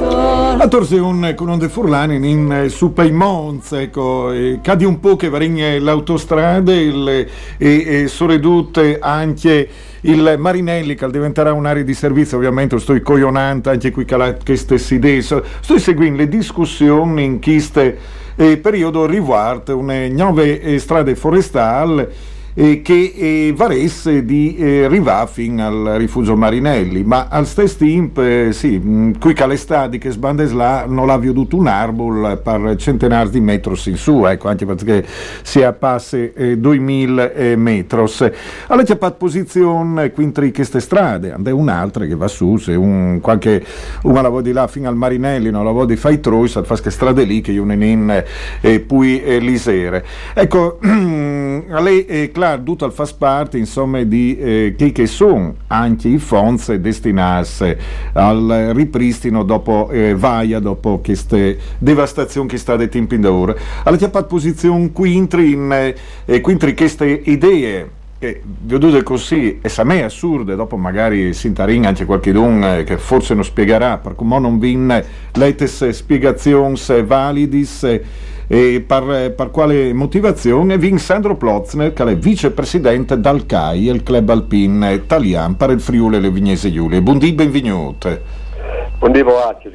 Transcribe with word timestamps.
A 0.00 0.68
Torseon 0.68 1.34
con 1.36 1.50
onde 1.50 1.68
furlane 1.68 2.14
in 2.14 2.50
eh, 2.50 2.68
su 2.68 2.92
Peimonz, 2.92 3.72
ecco, 3.72 4.32
eh, 4.32 4.60
cadi 4.62 4.84
un 4.84 5.00
po' 5.00 5.16
che 5.16 5.28
varigne 5.28 5.78
l'autostrada 5.78 6.72
e, 6.72 7.26
e 7.58 8.06
soredutte 8.08 8.98
anche 9.00 9.68
il 10.02 10.36
Marinelli 10.38 10.94
che 10.94 11.10
diventerà 11.10 11.52
un'area 11.52 11.82
di 11.82 11.94
servizio, 11.94 12.38
ovviamente 12.38 12.78
sto 12.78 12.98
coionando 13.02 13.70
anche 13.70 13.90
qui 13.90 14.04
che 14.04 14.56
stessi 14.56 14.94
idee, 14.94 15.20
sto 15.20 15.42
seguendo 15.78 16.18
le 16.18 16.28
discussioni 16.28 17.24
in 17.24 17.40
questo 17.40 17.80
eh, 18.36 18.56
periodo 18.56 19.04
riguardo 19.04 19.76
une 19.76 20.08
nuove 20.08 20.78
strade 20.78 21.14
forestali 21.14 22.30
eh, 22.54 22.82
che 22.82 23.14
eh, 23.16 23.52
varesse 23.54 24.24
di 24.24 24.56
eh, 24.56 24.84
arrivare 24.84 25.28
fino 25.28 25.66
al 25.66 25.94
rifugio 25.96 26.36
Marinelli, 26.36 27.02
ma 27.02 27.28
al 27.28 27.46
stesso 27.46 27.78
tempo, 27.78 28.22
eh, 28.22 28.50
sì, 28.52 28.78
mh, 28.78 29.18
qui 29.18 29.32
calestadi 29.32 29.98
che 29.98 30.10
sbandesla 30.10 30.84
non 30.86 31.06
l'ha 31.06 31.18
veduto 31.18 31.56
un 31.56 31.66
arbol 31.66 32.40
per 32.42 32.76
centenari 32.76 33.30
di 33.30 33.40
metri 33.40 33.74
in 33.86 33.96
su, 33.96 34.24
ecco, 34.26 34.48
anche 34.48 34.66
perché 34.66 35.04
si 35.42 35.62
appasse 35.62 36.32
eh, 36.34 36.58
2000 36.58 37.32
eh, 37.32 37.56
metri. 37.56 37.80
Allora 37.92 38.86
c'è 38.86 38.96
pas 38.96 39.12
posizione 39.16 40.10
quindi 40.12 40.52
queste 40.52 40.80
strade, 40.80 41.32
ande 41.32 41.50
un'altra 41.50 42.06
che 42.06 42.14
va 42.14 42.28
su, 42.28 42.56
se 42.56 42.74
un, 42.74 43.18
qualche, 43.20 43.64
una 44.02 44.20
la 44.22 44.40
di 44.40 44.52
là 44.52 44.66
fino 44.66 44.88
al 44.88 44.96
Marinelli, 44.96 45.50
non 45.50 45.64
la 45.64 45.70
vuoi 45.70 45.86
di 45.86 45.96
fai 45.96 46.20
troi, 46.20 46.48
sa 46.48 46.62
fa 46.62 46.76
strade 46.76 47.24
lì 47.24 47.40
che 47.40 47.52
io 47.52 47.64
ne 47.64 47.86
in 47.86 48.24
eh, 48.60 48.80
poi 48.80 49.22
eh, 49.22 49.38
lisere. 49.38 50.04
Ecco, 50.34 50.78
a 50.82 51.80
lei 51.80 52.04
tutto 52.62 52.84
al 52.84 52.92
fas 52.92 53.12
parte 53.12 53.58
insomma 53.58 54.02
di 54.02 54.36
eh, 54.36 54.74
che, 54.76 54.92
che 54.92 55.06
sono 55.06 55.54
anche 55.68 56.08
i 56.08 56.18
fondi 56.18 56.80
destinati 56.80 57.76
al 58.14 58.72
ripristino 58.74 59.42
dopo 59.42 59.88
eh, 59.90 60.14
Vaia, 60.14 60.58
dopo 60.58 60.98
queste 60.98 61.58
devastazioni 61.78 62.48
che 62.48 62.58
sta 62.58 62.76
tempi 62.88 63.18
d'ora. 63.18 63.54
Alla 63.84 63.96
chiappat 63.96 64.26
posizione 64.26 64.90
quintri 64.92 65.52
in 65.52 65.94
eh, 66.24 66.40
quintri 66.40 66.74
queste 66.74 67.06
idee 67.24 68.00
che 68.22 68.40
vedute 68.44 69.02
così 69.02 69.58
e 69.60 69.68
sa 69.68 69.82
me 69.82 70.04
assurde 70.04 70.54
dopo 70.54 70.76
magari 70.76 71.34
si 71.34 71.48
intarin 71.48 71.86
anche 71.86 72.04
qualche 72.04 72.30
don 72.30 72.62
eh, 72.62 72.84
che 72.84 72.96
forse 72.96 73.34
non 73.34 73.42
spiegherà 73.42 73.98
per 73.98 74.14
come 74.14 74.38
non 74.38 74.60
vin 74.60 75.04
letes 75.32 75.88
spiegazioni 75.88 76.78
validis 77.04 77.82
eh, 77.82 78.04
e 78.46 78.84
per, 78.86 79.34
per, 79.34 79.50
quale 79.50 79.92
motivazione 79.92 80.78
vin 80.78 80.98
Sandro 80.98 81.34
Plotzner 81.34 81.92
che 81.92 82.04
è 82.04 82.16
vicepresidente 82.16 83.18
dal 83.18 83.44
CAI 83.44 83.88
il 83.88 84.04
club 84.04 84.28
alpin 84.28 84.88
italiano 84.92 85.56
per 85.56 85.70
il 85.70 85.80
Friuli 85.80 86.14
e 86.14 86.20
le 86.20 86.30
Vignese 86.30 86.70
Giulie 86.70 87.02
buondì 87.02 87.32
benvenuti 87.32 88.18
buondì 89.00 89.24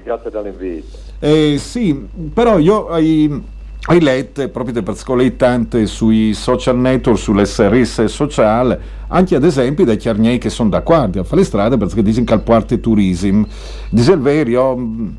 grazie 0.06 0.32
dell'invito. 0.32 0.98
Eh, 1.20 1.58
sì 1.58 2.08
però 2.34 2.60
io 2.60 2.88
hai 2.88 3.56
hai 3.90 4.02
letto 4.02 4.48
proprio 4.50 4.84
per 4.84 4.98
scolettante 4.98 5.86
sui 5.86 6.34
social 6.34 6.78
network, 6.78 7.18
sull'SRS 7.18 8.06
sociale, 8.06 8.80
anche 9.08 9.36
ad 9.36 9.46
esempio 9.46 9.86
dai 9.86 9.96
chiarniei 9.96 10.38
che 10.38 10.50
sono 10.50 10.70
d'accordo 10.70 11.22
a 11.22 11.24
fare 11.24 11.38
le 11.38 11.48
strade 11.48 11.78
perché 11.78 12.02
dicono 12.02 12.26
che 12.26 12.34
al 12.34 12.42
parte 12.42 12.80
turismo. 12.82 13.48
Dice 13.90 14.12
il 14.12 15.14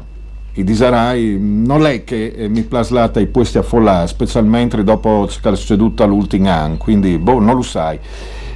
i 0.52 0.64
disarai 0.64 1.38
non 1.38 1.86
è 1.86 2.04
che 2.04 2.34
eh, 2.36 2.48
mi 2.48 2.62
plaslata 2.62 3.20
i 3.20 3.26
posti 3.26 3.56
a 3.58 3.62
follare, 3.62 4.06
specialmente 4.06 4.82
dopo 4.82 5.26
ciò 5.30 5.40
che 5.40 5.50
è 5.50 5.56
succeduto 5.56 6.02
all'ultimo 6.02 6.50
anno, 6.50 6.76
quindi 6.76 7.16
boh, 7.16 7.38
non 7.38 7.54
lo 7.54 7.62
sai 7.62 7.98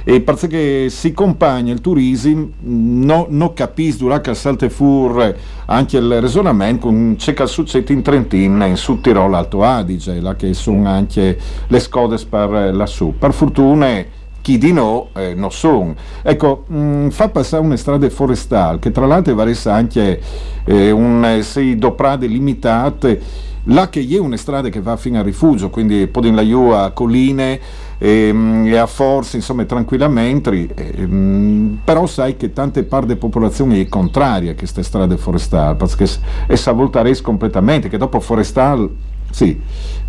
e 0.03 0.21
perché 0.21 0.89
si 0.89 1.13
compagna 1.13 1.71
il 1.71 1.81
turismo 1.81 2.49
non 2.61 3.27
no 3.29 3.53
capisco 3.53 4.03
durante 4.03 4.31
il 4.31 4.35
salte 4.35 4.69
fur 4.69 5.35
anche 5.65 5.97
il 5.97 6.21
ragionamento 6.21 6.87
con 6.87 7.15
ciò 7.17 7.33
che 7.33 7.47
succede 7.47 7.93
in 7.93 8.01
Trentino 8.01 8.65
in 8.65 8.75
Sud 8.75 9.01
Tirolo 9.01 9.35
Alto 9.35 9.63
Adige 9.63 10.19
là 10.19 10.35
che 10.35 10.53
sono 10.53 10.89
anche 10.89 11.37
le 11.67 11.79
scode 11.79 12.17
per 12.29 12.73
lassù 12.73 13.13
per 13.17 13.33
fortuna 13.33 14.21
chi 14.43 14.57
di 14.57 14.73
no 14.73 15.07
eh, 15.15 15.33
non 15.33 15.51
sono. 15.51 15.95
Ecco, 16.21 16.65
mh, 16.67 16.77
mm, 16.77 17.07
fa 17.09 17.29
passare 17.29 17.63
una 17.63 17.77
strada 17.77 18.07
forestale 18.09 18.77
che 18.77 18.91
tra 18.91 19.07
l'altro 19.07 19.33
varessa 19.33 19.73
anche 19.73 20.21
eh, 20.65 20.91
un 20.91 21.23
eh, 21.25 21.41
sei 21.43 21.77
doprade 21.77 22.27
limitate, 22.27 23.21
là 23.67 23.87
che 23.89 24.05
è 24.07 24.19
una 24.19 24.35
strada 24.35 24.67
che 24.67 24.81
va 24.81 24.97
fino 24.97 25.17
al 25.17 25.23
rifugio, 25.23 25.69
quindi 25.69 26.07
poi 26.07 26.27
in 26.27 26.35
la 26.35 26.83
a 26.83 26.91
colline 26.91 27.59
e, 27.97 28.27
ehm, 28.27 28.65
e 28.65 28.77
a 28.77 28.85
forze, 28.85 29.37
insomma, 29.37 29.65
tranquillamente, 29.65 30.51
e, 30.51 30.93
ehm, 30.95 31.79
però 31.83 32.05
sai 32.05 32.37
che 32.37 32.53
tante 32.53 32.83
parti 32.83 33.07
della 33.07 33.19
popolazione 33.19 33.79
è 33.79 33.87
contraria 33.87 34.51
a 34.51 34.55
queste 34.55 34.83
strade 34.83 35.17
forestali, 35.17 35.75
perché 35.75 36.05
essa 36.47 36.71
voltares 36.71 37.21
completamente, 37.21 37.89
che 37.89 37.97
dopo 37.97 38.19
forestale 38.19 39.11
sì, 39.33 39.59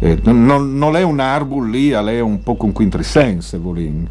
eh, 0.01 0.19
non, 0.25 0.77
non, 0.77 0.97
è 0.97 1.03
un 1.03 1.19
arbol 1.19 1.71
lì, 1.71 1.89
è 1.89 2.21
un 2.21 2.43
po' 2.43 2.57
con 2.57 2.73
quintrisense, 2.73 3.57
volendo. 3.57 4.11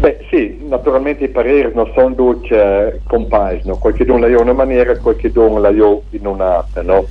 Beh 0.00 0.26
sì, 0.28 0.58
naturalmente 0.68 1.22
i 1.22 1.28
pareri 1.28 1.72
non 1.72 1.88
sono 1.94 2.12
tutti 2.16 2.52
eh, 2.52 3.00
compagni, 3.06 3.62
qualche 3.78 4.04
don 4.04 4.20
la 4.20 4.26
in 4.26 4.34
una 4.34 4.52
maniera, 4.52 4.98
qualche 4.98 5.30
don 5.30 5.62
la 5.62 5.70
in 5.70 6.26
un'altra. 6.26 6.82
No? 6.82 7.06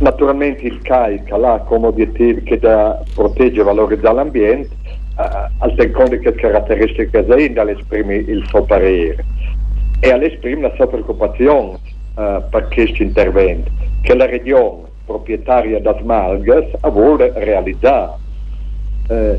Naturalmente 0.00 0.62
il 0.66 0.80
CAI 0.80 1.22
ha 1.28 1.58
come 1.58 1.88
obiettivo 1.88 2.40
che 2.44 2.58
da 2.58 3.02
proteggere 3.14 3.60
e 3.60 3.64
valorizzare 3.64 4.14
l'ambiente, 4.14 4.74
eh, 4.84 5.50
al 5.58 5.74
secondo 5.76 6.18
che 6.18 6.32
caratteristiche 6.32 7.18
azienda 7.18 7.70
esprime 7.70 8.14
il 8.14 8.42
suo 8.48 8.62
parere 8.62 9.22
e 10.00 10.10
all'esprime 10.10 10.62
la 10.62 10.72
sua 10.76 10.88
preoccupazione 10.88 11.78
eh, 12.16 12.42
per 12.48 12.68
questo 12.72 13.02
intervento 13.02 13.70
che 14.00 14.14
la 14.14 14.24
regione 14.24 14.84
proprietaria 15.04 15.78
da 15.80 15.94
Smalgas 16.00 16.80
vuole 16.90 17.32
realizzare. 17.34 18.12
Eh, 19.06 19.38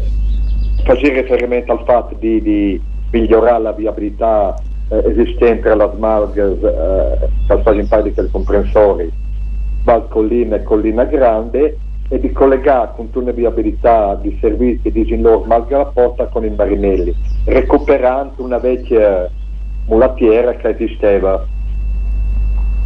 facere 0.84 1.22
riferimento 1.22 1.72
al 1.72 1.84
fatto 1.86 2.16
di, 2.20 2.40
di 2.40 2.80
migliorare 3.10 3.64
la 3.64 3.72
viabilità 3.72 4.54
eh, 4.90 5.10
esistente 5.10 5.70
alla 5.70 5.92
Smalgas 5.92 6.62
eh, 6.62 7.30
per 7.48 7.62
fare 7.64 7.80
in 7.80 7.88
parte 7.88 8.14
del 8.14 8.30
comprensore 8.32 9.10
Val 9.84 10.08
Collina 10.08 10.58
e 10.58 10.64
Collina 10.64 11.06
Grande 11.06 11.78
e 12.08 12.20
di 12.20 12.32
collegare 12.32 12.92
con 12.96 13.10
una 13.14 13.32
viabilità 13.32 14.16
di 14.16 14.38
servizi 14.42 14.92
di 14.92 15.06
Ginlor 15.06 15.46
Porta 15.94 16.28
con 16.28 16.44
i 16.44 16.50
Marinelli, 16.50 17.16
recuperando 17.46 18.44
una 18.44 18.58
vecchia 18.58 19.32
mulattiera 19.88 20.54
che 20.56 20.70
esisteva 20.70 21.46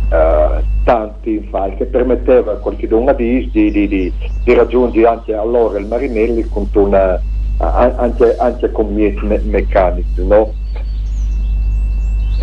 eh, 0.09 0.63
tanti 0.83 1.33
infatti 1.33 1.75
che 1.77 1.85
permetteva 1.85 2.53
a 2.53 2.57
qualcuno 2.57 3.11
di, 3.13 3.49
di, 3.51 3.71
di, 3.71 4.13
di 4.43 4.53
raggiungere 4.53 5.07
anche 5.07 5.33
allora 5.33 5.79
il 5.79 5.87
Marinelli 5.87 6.47
con 6.47 6.69
una 6.75 7.19
anche, 7.57 8.35
anche 8.37 8.71
con 8.71 8.93
miei 8.93 9.17
me- 9.23 9.41
meccanici. 9.43 10.25
No? 10.25 10.53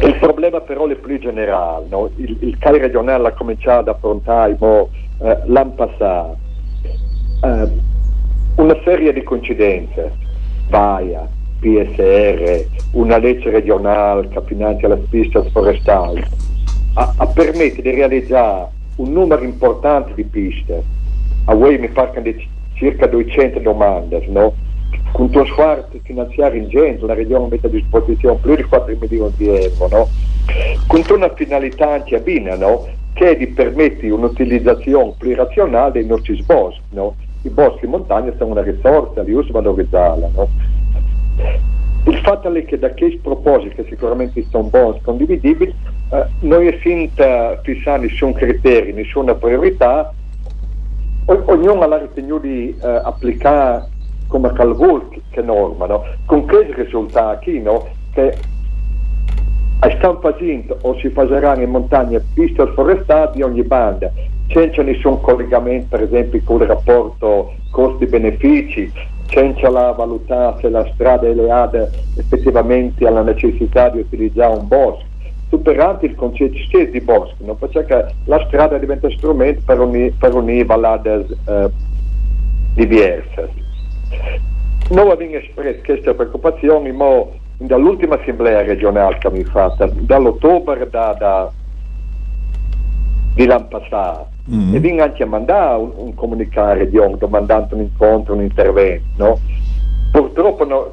Il 0.00 0.16
problema 0.18 0.60
però 0.60 0.86
è 0.86 0.94
più 0.94 1.18
generale, 1.18 1.86
no? 1.88 2.10
il, 2.16 2.36
il 2.40 2.58
CAI 2.58 2.78
regionale 2.78 3.28
ha 3.28 3.32
cominciato 3.32 3.80
ad 3.80 3.88
affrontare 3.88 4.56
eh, 5.18 5.38
l'anno 5.46 5.72
passato 5.72 6.36
eh, 7.42 7.68
una 8.56 8.76
serie 8.84 9.12
di 9.12 9.22
coincidenze, 9.22 10.12
VAIA, 10.68 11.28
PSR, 11.58 12.66
una 12.92 13.18
legge 13.18 13.50
regionale 13.50 14.28
che 14.28 14.40
finanzia 14.44 14.88
le 14.88 14.96
piste 15.08 15.42
forestali, 15.50 16.22
a, 16.94 17.14
a 17.16 17.26
permette 17.26 17.82
di 17.82 17.90
realizzare 17.90 18.68
un 18.96 19.12
numero 19.12 19.42
importante 19.42 20.14
di 20.14 20.24
piste. 20.24 20.82
A 21.46 21.54
voi 21.54 21.78
mi 21.78 21.90
di 22.20 22.48
circa 22.74 23.06
200 23.06 23.58
domande, 23.60 24.24
no? 24.28 24.54
Con 25.12 25.29
uno 25.31 25.44
sforzo 25.44 25.99
finanziario 26.03 26.62
ingente, 26.62 27.06
la 27.06 27.14
regione 27.14 27.49
mette 27.49 27.67
a 27.67 27.70
disposizione 27.70 28.38
più 28.41 28.56
di 28.56 28.62
4 28.62 28.97
milioni 28.99 29.32
di 29.37 29.49
euro, 29.49 29.88
no? 29.88 30.09
con 30.87 31.03
una 31.11 31.32
finalità 31.35 31.93
anche 31.93 32.17
abbina, 32.17 32.56
no? 32.56 32.87
che 33.12 33.37
di 33.37 33.47
permette 33.49 34.11
un'utilizzazione 34.11 35.14
più 35.19 35.35
razionale 35.35 35.93
dei 35.93 36.06
nostri 36.06 36.43
boschi. 36.44 36.81
No? 36.91 37.14
I 37.43 37.50
boschi 37.50 37.85
in 37.85 37.91
montagna 37.91 38.32
sono 38.38 38.53
una 38.53 38.62
risorsa, 38.62 39.23
li 39.23 39.32
uso 39.32 39.53
valorizzarla. 39.53 40.31
No? 40.35 40.49
Il 42.05 42.19
fatto 42.19 42.53
è 42.53 42.64
che 42.64 42.79
da 42.79 42.91
questi 42.91 43.19
propositi, 43.19 43.76
che 43.76 43.85
sicuramente 43.88 44.44
sono 44.50 44.64
buoni, 44.64 45.00
condividibili, 45.03 45.73
eh, 46.11 46.26
noi 46.41 46.67
è 46.67 46.76
finta 46.79 47.61
fissare 47.62 48.03
nessun 48.03 48.32
criterio, 48.32 48.94
nessuna 48.94 49.35
priorità, 49.35 50.12
o, 51.26 51.43
ognuno 51.47 51.82
ha 51.82 51.99
ritenuto 51.99 52.47
di 52.47 52.76
eh, 52.82 53.00
applicare 53.05 53.88
come 54.32 54.50
calvol 54.55 55.06
che 55.29 55.43
norma, 55.43 55.84
no? 55.84 56.05
con 56.25 56.46
che 56.46 56.73
risultati 56.75 57.61
no? 57.61 57.87
che 58.14 58.34
stanno 59.79 60.20
facendo 60.20 60.79
o 60.81 60.96
si 60.96 61.11
faranno 61.11 61.62
in 61.62 61.69
montagna 61.69 62.19
piste 62.32 62.67
forestali 62.69 63.32
di 63.34 63.43
ogni 63.43 63.62
banda, 63.62 64.11
senza 64.49 64.81
nessun 64.82 65.20
collegamento 65.20 65.88
per 65.96 66.05
esempio 66.05 66.40
con 66.44 66.62
il 66.62 66.69
rapporto 66.69 67.52
costi-benefici, 67.70 68.90
senza 69.26 69.69
la 69.69 69.93
valutare 69.93 70.56
se 70.62 70.70
la 70.70 70.88
strada 70.94 71.26
è 71.26 71.35
leale 71.35 71.90
effettivamente 72.17 73.06
alla 73.06 73.23
necessità 73.23 73.90
di 73.90 73.99
utilizzare 73.99 74.56
un 74.56 74.67
bosco 74.67 75.11
superando 75.50 76.06
il 76.06 76.14
concetto 76.14 76.56
stesso 76.67 76.90
di 76.90 77.00
bosco, 77.02 77.37
no? 77.40 77.55
perché 77.56 78.14
la 78.25 78.43
strada 78.46 78.78
diventa 78.78 79.11
strumento 79.11 79.61
per 79.67 80.35
unire 80.35 80.64
valade 80.64 81.26
eh, 81.44 81.70
diverse. 82.73 83.62
Noi 84.91 85.11
abbiamo 85.11 85.37
espresso 85.37 85.81
queste 85.85 86.14
preoccupazioni 86.14 86.93
ma 86.93 87.25
dall'ultima 87.56 88.19
assemblea 88.20 88.62
regionale 88.62 89.19
che 89.19 89.26
abbiamo 89.29 89.50
fatto, 89.50 89.91
dall'ottobre 90.00 90.88
da, 90.91 91.14
da, 91.19 91.50
di 93.35 93.47
l'anno 93.47 93.69
passato, 93.69 94.29
mm-hmm. 94.50 94.75
e 94.75 94.76
abbiamo 94.76 95.03
anche 95.03 95.25
mandato 95.25 95.81
un, 95.81 95.93
un 95.97 96.14
comunicato 96.14 96.85
di 96.85 96.99
ONG 96.99 97.19
domandando 97.19 97.75
un 97.75 97.82
incontro, 97.82 98.35
un 98.35 98.43
intervento. 98.43 99.05
No? 99.17 99.38
Purtroppo 100.11 100.67
no, 100.67 100.93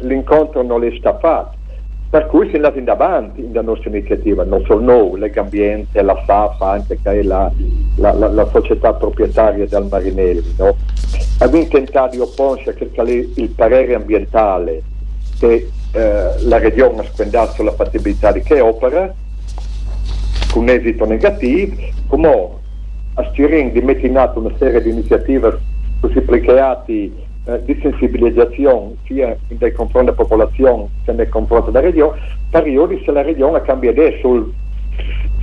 l'incontro 0.00 0.62
non 0.62 0.84
è 0.84 0.94
stato 0.96 1.18
fatto 1.18 1.60
per 2.12 2.26
cui 2.26 2.50
siamo 2.50 2.66
andati 2.66 2.80
in 2.80 2.90
avanti 2.90 3.40
nella 3.40 3.62
nostra 3.62 3.88
iniziativa, 3.88 4.44
non 4.44 4.62
solo 4.66 4.82
noi, 4.82 5.18
Legambiente, 5.18 6.02
la 6.02 6.22
SAFA, 6.26 6.72
anche 6.72 6.98
che 7.02 7.10
è 7.10 7.22
la, 7.22 7.50
la, 7.96 8.12
la, 8.12 8.28
la 8.28 8.46
società 8.52 8.92
proprietaria 8.92 9.66
del 9.66 9.86
Marinelli. 9.90 10.54
No? 10.58 10.76
Abbiamo 11.38 11.68
tentato 11.68 12.10
di 12.10 12.20
opporsi 12.20 12.68
a 12.68 12.74
il 13.06 13.52
parere 13.56 13.94
ambientale 13.94 14.82
che 15.38 15.70
eh, 15.92 16.42
la 16.42 16.58
regione 16.58 17.00
ha 17.00 17.04
spendato 17.04 17.52
sulla 17.52 17.72
fattibilità 17.72 18.30
di 18.30 18.42
che 18.42 18.60
opera, 18.60 19.10
con 20.52 20.68
esito 20.68 21.06
negativo, 21.06 21.76
come 22.08 22.48
a 23.14 23.24
Stirin 23.30 23.72
di 23.72 23.80
mettere 23.80 24.08
in 24.08 24.18
atto 24.18 24.38
una 24.38 24.54
serie 24.58 24.82
di 24.82 24.90
iniziative 24.90 25.58
supplicati 26.12 27.04
eh, 27.06 27.31
di 27.44 27.78
sensibilizzazione 27.82 28.94
sia 29.04 29.36
nei 29.48 29.72
confronti 29.72 30.10
della 30.10 30.16
popolazione 30.16 30.88
che 31.04 31.12
nei 31.12 31.28
confronti 31.28 31.72
della 31.72 31.84
regione, 31.84 32.20
periodi 32.50 33.02
se 33.04 33.10
la 33.10 33.22
regione 33.22 33.60
cambia 33.62 33.90
idea 33.90 34.12
sul, 34.20 34.52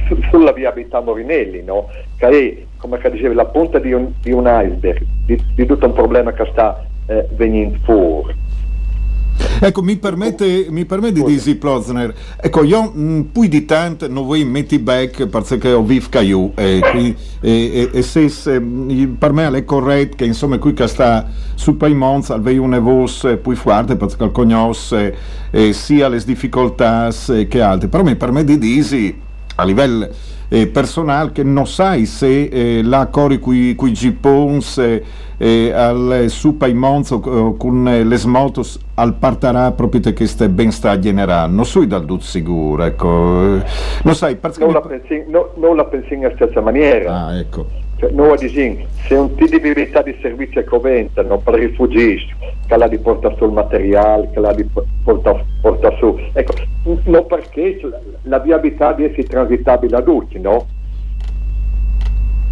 su, 0.08 0.18
sulla 0.32 0.54
viabilità 0.54 1.02
Morinelli, 1.02 1.62
no? 1.62 1.90
che 2.18 2.28
è, 2.28 2.58
come 2.78 3.00
dicevi, 3.12 3.34
la 3.34 3.46
punta 3.46 3.80
di 3.80 3.92
un, 3.92 4.14
di 4.22 4.32
un 4.32 4.46
iceberg, 4.46 5.06
di, 5.26 5.38
di, 5.54 5.66
tutto 5.66 5.86
un 5.86 5.94
problema 5.94 6.32
che 6.32 6.48
sta 6.52 6.86
eh, 7.08 7.28
venendo 7.32 7.78
fuori. 7.84 8.34
Ecco, 9.62 9.82
mi 9.82 9.98
permette, 9.98 10.68
mi 10.70 10.86
permette 10.86 11.22
di 11.22 11.36
dire, 11.36 11.56
Plozner, 11.56 12.14
ecco, 12.40 12.64
io 12.64 12.84
mh, 12.84 13.30
più 13.32 13.46
di 13.48 13.66
tanto 13.66 14.08
non 14.08 14.24
vuoi 14.24 14.46
metti 14.46 14.80
back 14.80 15.28
perché 15.28 15.74
ho 15.74 15.84
vivo 15.84 16.08
io, 16.22 16.52
e, 16.56 16.80
e, 16.94 17.16
e, 17.42 17.90
e 17.92 18.02
se, 18.02 18.30
se, 18.30 18.62
per 18.62 19.34
me 19.34 19.50
è 19.50 19.64
corretto 19.66 20.16
che 20.18 20.26
insomma 20.26 20.58
qui 20.58 20.74
che 20.74 20.88
sta 20.88 21.28
su 21.56 21.76
Paimons 21.76 22.30
avevi 22.30 22.58
una 22.58 22.80
voce 22.80 23.38
più 23.38 23.56
forte 23.56 23.96
perché 23.96 24.32
conosce 24.32 25.16
eh, 25.52 25.74
sia 25.74 26.08
le 26.08 26.22
difficoltà 26.24 27.10
che 27.48 27.62
altre, 27.62 27.88
però 27.90 28.04
mi 28.04 28.16
permette 28.16 28.58
di 28.58 28.82
dire 28.82 29.28
a 29.60 29.66
livello 29.66 30.08
eh, 30.50 30.68
personale 30.68 31.32
che 31.32 31.44
non 31.44 31.68
sai 31.68 32.06
se 32.06 32.44
eh, 32.46 32.82
la 32.84 33.08
cori 33.08 33.38
cui, 33.40 33.76
cui 33.76 33.94
Gipons 33.94 34.78
eh, 34.80 35.04
eh 35.38 35.72
al 35.72 36.26
supa 36.28 36.68
in 36.68 36.78
monzo 36.78 37.22
eh, 37.24 37.58
con 37.58 37.84
le 37.84 38.18
smotos 38.18 38.80
al 38.96 39.14
partarà 39.14 39.72
proprio 39.72 40.02
che 40.02 40.14
queste 40.14 40.50
ben 40.50 40.72
sta 40.72 40.98
generando 40.98 41.56
non 41.56 41.66
so 41.66 41.86
dal 41.86 42.04
dut 42.04 42.22
sicuro 42.22 42.84
ecco. 42.84 43.08
Non 44.04 44.16
sai 44.16 44.36
perché 44.36 44.64
non, 44.64 44.74
la 44.74 44.82
pensi, 44.82 45.24
no, 45.28 45.52
non 45.56 45.76
la 45.76 45.86
pensi 45.86 46.14
in 46.16 46.32
stessa 46.36 46.62
maniera. 46.62 47.26
Ah 47.26 47.38
ecco 47.38 47.89
cioè, 48.00 48.12
noi 48.12 48.38
diciamo, 48.38 48.78
se 49.08 49.14
un 49.16 49.36
tipo 49.36 49.58
di 49.58 49.60
verità 49.60 50.02
di 50.02 50.16
servizio 50.22 50.64
coventa 50.64 51.22
non 51.22 51.44
per 51.44 51.56
rifugiati 51.56 52.34
che 52.66 52.78
la 52.78 52.90
porta 53.02 53.36
sul 53.38 53.52
materiale 53.52 54.30
che 54.32 54.40
la 54.40 54.56
porta, 55.04 55.44
porta 55.62 55.94
su. 55.98 56.18
Ecco 56.32 56.54
non 57.04 57.26
perché 57.28 57.80
la 58.24 58.40
viabilità 58.40 58.94
di 58.94 59.04
essere 59.04 59.24
transitabile 59.24 59.98
a 59.98 60.02
tutti 60.02 60.40
no? 60.40 60.66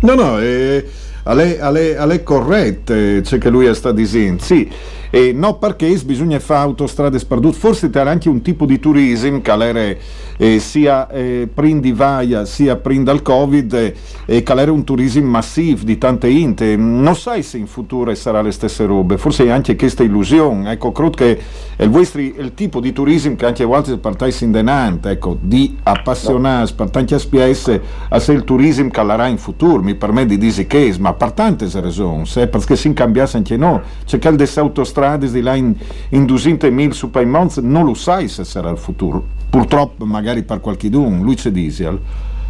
no 0.01 0.13
no 0.13 0.39
eh, 0.39 0.85
alle, 1.23 1.59
alle, 1.59 1.97
alle 1.97 2.23
corrette 2.23 3.21
c'è 3.21 3.37
che 3.37 3.49
lui 3.49 3.73
sta 3.73 3.93
dicendo 3.93 4.43
sì. 4.43 4.69
E 5.09 5.31
non 5.31 5.57
perché 5.57 5.87
bisogna 6.03 6.39
fare 6.39 6.63
autostrade 6.63 7.17
sperdute 7.17 7.57
forse 7.57 7.89
c'era 7.89 8.09
anche 8.09 8.27
un 8.27 8.41
tipo 8.41 8.65
di 8.65 8.77
turismo 8.79 9.39
che 9.39 9.51
era 9.51 9.95
eh, 10.37 10.59
sia 10.59 11.09
eh, 11.09 11.49
prima 11.51 11.79
di 11.79 11.91
Vaia 11.91 12.45
sia 12.45 12.75
prima 12.75 13.03
dal 13.03 13.21
Covid 13.21 13.73
e 13.73 13.95
eh, 14.25 14.43
era 14.45 14.71
un 14.71 14.83
turismo 14.83 15.27
massivo 15.27 15.83
di 15.83 15.97
tante 15.97 16.29
inte. 16.29 16.75
Non 16.75 17.15
sai 17.15 17.43
se 17.43 17.57
in 17.57 17.67
futuro 17.67 18.13
sarà 18.15 18.41
le 18.41 18.51
stesse 18.51 18.85
robe. 18.85 19.17
Forse 19.17 19.49
anche 19.49 19.75
questa 19.75 20.03
illusione 20.03 20.71
ecco 20.71 20.91
credo 20.91 21.09
che 21.11 21.39
il, 21.77 21.89
vostro, 21.89 22.21
il 22.21 22.51
tipo 22.53 22.79
di 22.79 22.93
turismo 22.93 23.35
che 23.35 23.45
anche 23.45 23.63
a 23.63 23.67
volte 23.67 23.97
partais 23.97 24.41
in 24.41 24.51
denante 24.51 25.09
ecco 25.09 25.37
di 25.39 25.77
appassionarsi 25.83 26.73
per 26.75 26.89
tanti 26.89 27.13
aspetti 27.13 27.35
a 28.09 28.19
se 28.19 28.31
il 28.31 28.43
turismo 28.43 28.89
calerà 28.89 29.27
in 29.27 29.37
futuro. 29.37 29.81
Mi 29.81 29.95
permette 29.95 30.37
di 30.37 30.37
dire 30.37 30.67
che 30.67 30.95
ma 30.99 31.13
per 31.13 31.31
tante 31.31 31.67
ragioni 31.73 32.25
perché 32.33 32.75
si 32.75 32.93
cambiasse 32.93 33.37
anche 33.37 33.57
no. 33.57 33.81
C'è 34.05 34.19
che 34.19 34.31
le 34.31 34.49
autostrade 34.55 35.29
di 35.29 35.41
là 35.41 35.55
in, 35.55 35.73
in 36.09 36.25
200.000 36.25 36.91
su 36.91 37.09
Paimons 37.09 37.57
non 37.57 37.85
lo 37.85 37.93
sai 37.93 38.27
se 38.27 38.43
sarà 38.43 38.69
il 38.69 38.77
futuro 38.77 39.37
purtroppo 39.49 40.05
magari 40.05 40.43
per 40.43 40.59
qualche 40.59 40.89
dun, 40.89 41.21
lui 41.21 41.35
c'è 41.35 41.49
Diesel. 41.49 41.99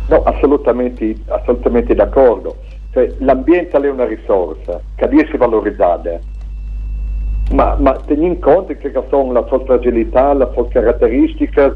No, 0.07 0.23
assolutamente, 0.23 1.15
assolutamente 1.27 1.94
d'accordo. 1.94 2.55
Cioè, 2.91 3.13
l'ambiente 3.19 3.77
è 3.77 3.89
una 3.89 4.05
risorsa 4.05 4.81
che 4.95 5.07
deve 5.07 5.23
essere 5.23 5.38
valorizzata, 5.38 6.19
ma, 7.51 7.75
ma 7.79 7.98
in 8.07 8.39
conto 8.39 8.74
che 8.75 8.91
sono 9.10 9.31
la 9.31 9.45
sua 9.48 9.63
fragilità, 9.65 10.33
le 10.33 10.50
sue 10.53 10.67
caratteristiche, 10.69 11.74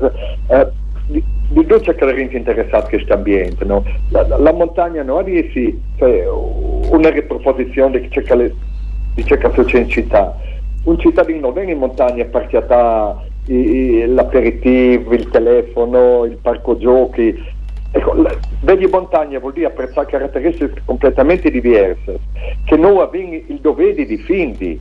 eh, 0.47 0.67
di, 1.07 1.23
di 1.49 1.65
dove 1.65 1.81
c'è 1.81 1.95
che 1.95 2.37
interessato 2.37 2.87
questo 2.87 3.13
ambiente. 3.13 3.65
No? 3.65 3.83
La, 4.09 4.25
la, 4.27 4.37
la, 4.37 4.53
montagna 4.53 5.03
non 5.03 5.27
è 5.27 5.49
cioè, 5.97 6.25
una 6.27 7.09
riproposizione 7.09 7.99
di 7.99 8.09
ciò 8.09 8.21
che, 8.21 9.63
c'è 9.65 9.79
in 9.79 9.89
città. 9.89 10.37
Un 10.83 10.97
cittadino 10.97 11.39
non 11.41 11.53
viene 11.53 11.73
in 11.73 11.77
montagna 11.77 12.23
perché 12.25 12.57
ha 12.57 13.21
l'aperitivo, 13.45 15.13
il 15.13 15.29
telefono, 15.29 16.25
il 16.25 16.37
parco 16.37 16.77
giochi. 16.77 17.59
Ecco, 17.93 18.13
vedi 18.61 18.87
montagna 18.87 19.39
vuol 19.39 19.53
dire 19.53 19.67
apprezzare 19.67 20.07
caratteristiche 20.07 20.81
completamente 20.85 21.51
diverse, 21.51 22.19
che 22.63 22.77
noi 22.77 22.99
abbiamo 22.99 23.33
il 23.33 23.59
dovere 23.61 23.95
di 23.95 24.05
difendere 24.05 24.79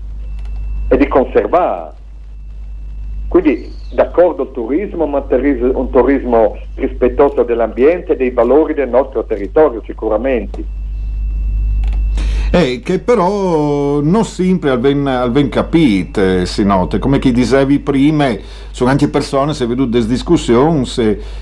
e 0.89 0.97
di 0.97 1.09
conservare. 1.09 1.99
Quindi 3.29 3.73
d'accordo 3.93 4.43
il 4.43 4.51
turismo, 4.53 5.07
ma 5.07 5.25
un 5.29 5.91
turismo 5.91 6.59
rispettoso 6.75 7.43
dell'ambiente 7.43 8.13
e 8.13 8.17
dei 8.17 8.31
valori 8.31 8.75
del 8.75 8.89
nostro 8.89 9.25
territorio 9.25 9.83
sicuramente 9.85 10.79
eh, 12.51 12.81
che 12.83 12.99
però 12.99 14.01
non 14.01 14.25
sempre 14.25 14.71
al 14.71 14.79
ben, 14.79 15.07
al 15.07 15.31
ben 15.31 15.49
capite 15.49 16.47
si 16.47 16.65
nota, 16.65 16.99
come 16.99 17.19
chi 17.19 17.31
dicevi 17.31 17.79
prima, 17.79 18.29
sono 18.73 18.91
anche 18.91 19.09
persone, 19.09 19.55
se 19.55 19.67
vedo 19.67 19.85
delle 19.85 20.07
discussioni, 20.07 20.89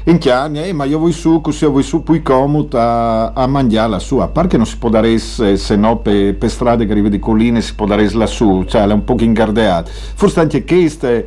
in 0.05 0.19
chiaro, 0.19 0.55
eh, 0.55 0.73
ma 0.73 0.85
io 0.85 0.99
vuoi 0.99 1.13
su, 1.13 1.41
così 1.41 1.65
io 1.65 1.71
vuoi 1.71 1.83
su, 1.83 2.03
più 2.03 2.23
comodo 2.23 2.79
a, 2.79 3.33
a 3.33 3.47
mangiare 3.47 3.89
la 3.89 3.99
sua, 3.99 4.25
a 4.25 4.29
parte 4.29 4.51
che 4.51 4.57
non 4.59 4.67
si 4.67 4.77
può 4.77 4.89
dare, 4.89 5.17
se 5.19 5.77
no, 5.77 5.99
per 5.99 6.37
pe 6.37 6.49
strade 6.49 6.85
che 6.85 6.93
arriva 6.93 7.09
di 7.09 7.19
colline 7.19 7.61
si 7.61 7.75
può 7.75 7.87
dare 7.87 8.11
lassù, 8.13 8.65
cioè 8.67 8.87
è 8.87 8.93
un 8.93 9.05
po' 9.05 9.17
ingardeato, 9.19 9.91
forse 10.15 10.41
anche 10.41 10.65
queste, 10.65 11.27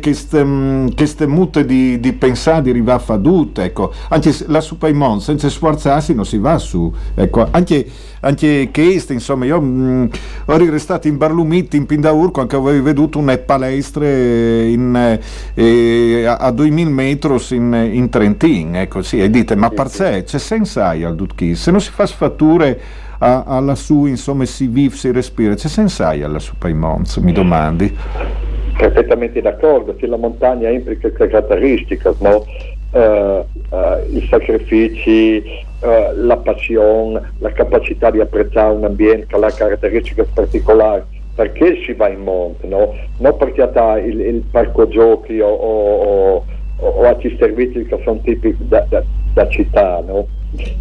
queste, 0.00 0.44
mm, 0.44 0.88
queste 0.96 1.26
mute 1.26 1.64
di, 1.64 2.00
di 2.00 2.12
pensare 2.12 2.62
di 2.62 2.70
arrivare 2.70 2.98
a 2.98 3.02
fadute, 3.02 3.64
ecco, 3.64 3.92
anche 4.08 4.34
la 4.46 4.60
su 4.60 4.78
Paimon, 4.78 5.20
senza 5.20 5.48
sforzarsi 5.48 6.14
non 6.14 6.26
si 6.26 6.38
va 6.38 6.58
su, 6.58 6.92
ecco, 7.14 7.46
anche, 7.50 7.86
anche 8.20 8.70
queste 8.72 9.11
visto, 9.12 9.32
insomma, 9.34 9.44
io 9.44 9.60
mh, 9.60 10.10
ero 10.46 10.70
restato 10.70 11.08
in 11.08 11.16
Barlumit, 11.16 11.74
in 11.74 11.86
Pindaur, 11.86 12.30
quando 12.30 12.58
avevo 12.58 12.82
veduto 12.82 13.18
una 13.18 13.36
palestre 13.38 14.68
in, 14.68 15.18
eh, 15.54 16.24
a, 16.24 16.36
a 16.36 16.50
2000 16.50 16.90
metri 16.90 17.36
in, 17.50 17.90
in 17.92 18.08
Trentin, 18.08 18.76
ecco 18.76 19.02
sì, 19.02 19.20
e 19.20 19.30
dite, 19.30 19.54
ma 19.54 19.70
per 19.70 19.88
sé 19.88 20.24
c'è 20.24 20.38
senso 20.38 20.82
al 20.82 21.14
Dutchi, 21.14 21.54
se 21.54 21.70
non 21.70 21.80
si 21.80 21.90
fa 21.90 22.06
sfatture 22.06 22.80
a, 23.18 23.44
alla 23.46 23.74
su, 23.74 24.06
insomma, 24.06 24.44
si 24.44 24.66
vive, 24.66 24.94
si 24.94 25.10
respira, 25.12 25.54
c'è 25.54 25.68
senso 25.68 26.04
alla 26.04 26.38
su 26.38 26.56
Paimons, 26.56 27.16
mi 27.16 27.32
domandi? 27.32 27.96
Perfettamente 28.76 29.40
d'accordo, 29.40 29.94
se 30.00 30.06
la 30.06 30.16
montagna 30.16 30.68
implica 30.70 31.10
caratteristiche, 31.12 32.14
no? 32.18 32.44
Uh, 32.90 33.46
uh, 33.70 34.16
i 34.16 34.26
sacrifici, 34.28 35.42
uh, 35.82 36.24
la 36.24 36.36
passione, 36.36 37.32
la 37.38 37.52
capacità 37.52 38.10
di 38.10 38.20
apprezzare 38.20 38.74
un 38.74 38.84
ambiente 38.84 39.34
ha 39.34 39.50
caratteristiche 39.50 40.24
particolari, 40.32 41.02
perché 41.34 41.82
si 41.84 41.92
va 41.92 42.08
in 42.08 42.20
monte, 42.20 42.66
no? 42.66 42.94
non 43.18 43.36
perché 43.36 43.62
ha 43.62 43.98
il, 43.98 44.20
il 44.20 44.42
parco 44.50 44.88
giochi 44.88 45.40
o, 45.40 45.48
o, 45.48 46.44
o, 46.76 46.86
o 46.86 47.02
altri 47.04 47.36
servizi 47.38 47.84
che 47.84 48.00
sono 48.04 48.20
tipici 48.22 48.66
da, 48.66 48.84
da, 48.88 49.02
da 49.34 49.48
città. 49.48 50.02
No? 50.06 50.26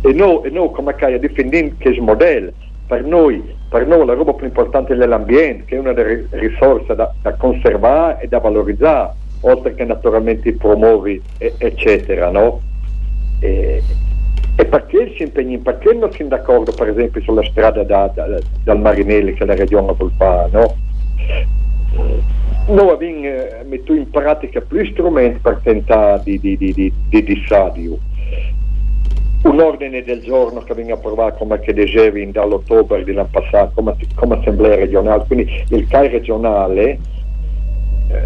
E 0.02 0.14
noi, 0.14 0.52
no, 0.52 0.70
come 0.70 0.96
che 0.96 1.20
difendiamo 1.20 1.72
questo 1.80 2.02
modello, 2.02 2.52
per 2.88 3.04
noi, 3.06 3.42
per 3.70 3.88
noi 3.88 4.06
la 4.06 4.14
roba 4.14 4.34
più 4.34 4.46
importante 4.46 4.94
è 4.94 5.06
l'ambiente, 5.06 5.64
che 5.66 5.76
è 5.76 5.80
una 5.80 5.94
delle 5.94 6.28
risorse 6.32 6.94
da, 6.94 7.14
da 7.22 7.34
conservare 7.36 8.22
e 8.22 8.28
da 8.28 8.40
valorizzare 8.40 9.14
oltre 9.42 9.74
che 9.74 9.86
naturalmente 9.86 10.54
promuovi 10.54 11.22
eccetera 11.38 12.30
no? 12.30 12.62
e, 13.40 13.82
e, 14.62 14.66
perché 14.66 15.14
si 15.16 15.24
impegni 15.24 15.58
perché 15.60 15.94
non 15.94 16.12
si 16.12 16.22
è 16.22 16.26
d'accordo 16.26 16.72
per 16.72 16.90
esempio 16.90 17.22
sulla 17.22 17.44
strada 17.44 17.84
da, 17.84 18.12
da, 18.14 18.40
dal 18.64 18.80
Marinelli 18.80 19.34
che 19.34 19.46
la 19.46 19.56
regione 19.56 19.94
vuol 19.94 20.12
fare 20.18 20.50
no? 20.52 20.76
noi 22.68 22.90
abbiamo 22.90 23.26
eh, 23.26 23.64
messo 23.66 23.94
in 23.94 24.10
pratica 24.10 24.62
più 24.62 24.86
strumenti 24.86 25.40
per 25.40 25.60
tentare 25.64 26.22
di, 26.24 26.40
di, 26.40 26.58
di, 26.58 26.74
di, 26.74 26.94
di 27.10 27.24
dissadio 27.24 27.98
un 29.44 29.60
ordine 29.60 30.04
del 30.04 30.22
giorno 30.22 30.62
che 30.62 30.76
viene 30.76 30.92
approvato 30.92 31.38
come 31.38 31.60
che 31.60 31.74
dicevi 31.74 32.32
dall'ottobre 32.32 33.04
dell'anno 33.04 33.30
passato 33.32 33.72
come, 33.74 33.96
come 34.14 34.38
assemblea 34.38 34.76
regionale 34.76 35.24
quindi 35.26 35.50
il 35.70 35.88
CAI 35.88 36.10
regionale 36.10 37.00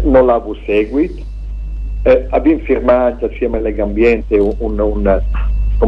non 0.02 0.26
l'ha 0.26 0.42
seguito. 0.64 1.22
Eh, 2.02 2.26
abbiamo 2.30 2.60
firmato 2.60 3.26
assieme 3.26 3.58
a 3.58 3.60
Lega 3.60 3.82
Ambiente 3.82 4.36
un, 4.36 4.54
un, 4.58 4.78
un, 4.78 5.22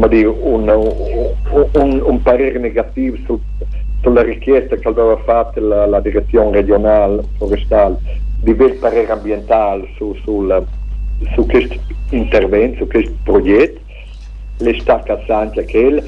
dire, 0.09 0.27
un, 0.27 2.21
parere 2.23 2.59
negativo 2.59 3.17
su, 3.25 3.41
sulla 4.03 4.23
richiesta 4.23 4.77
che 4.77 4.89
aveva 4.89 5.17
fatto 5.19 5.61
la, 5.61 5.87
la, 5.87 6.01
direzione 6.01 6.51
regionale 6.51 7.23
forestale 7.39 7.97
di 8.41 8.51
avere 8.51 8.75
parere 8.75 9.11
ambientale 9.11 9.89
su, 9.97 10.15
sul, 10.23 10.65
su 11.35 11.47
questo 11.47 11.77
intervento, 12.11 12.85
su 12.85 12.87
questo 12.87 13.15
progetto. 13.23 13.81
Le 14.61 14.81
sta 14.81 15.01
cassando 15.01 15.63
che 15.65 16.03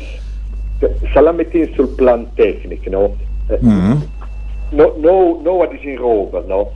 se 1.13 1.21
la 1.21 1.33
metti 1.33 1.73
sul 1.75 1.89
plan 1.91 2.27
tecnico, 2.35 2.91
no? 2.91 3.17
Mm-hmm. 3.65 3.97
No, 4.71 4.95
no, 4.99 5.41
no 5.43 5.63
a 5.63 5.67
disinroba, 5.67 6.43
no? 6.47 6.73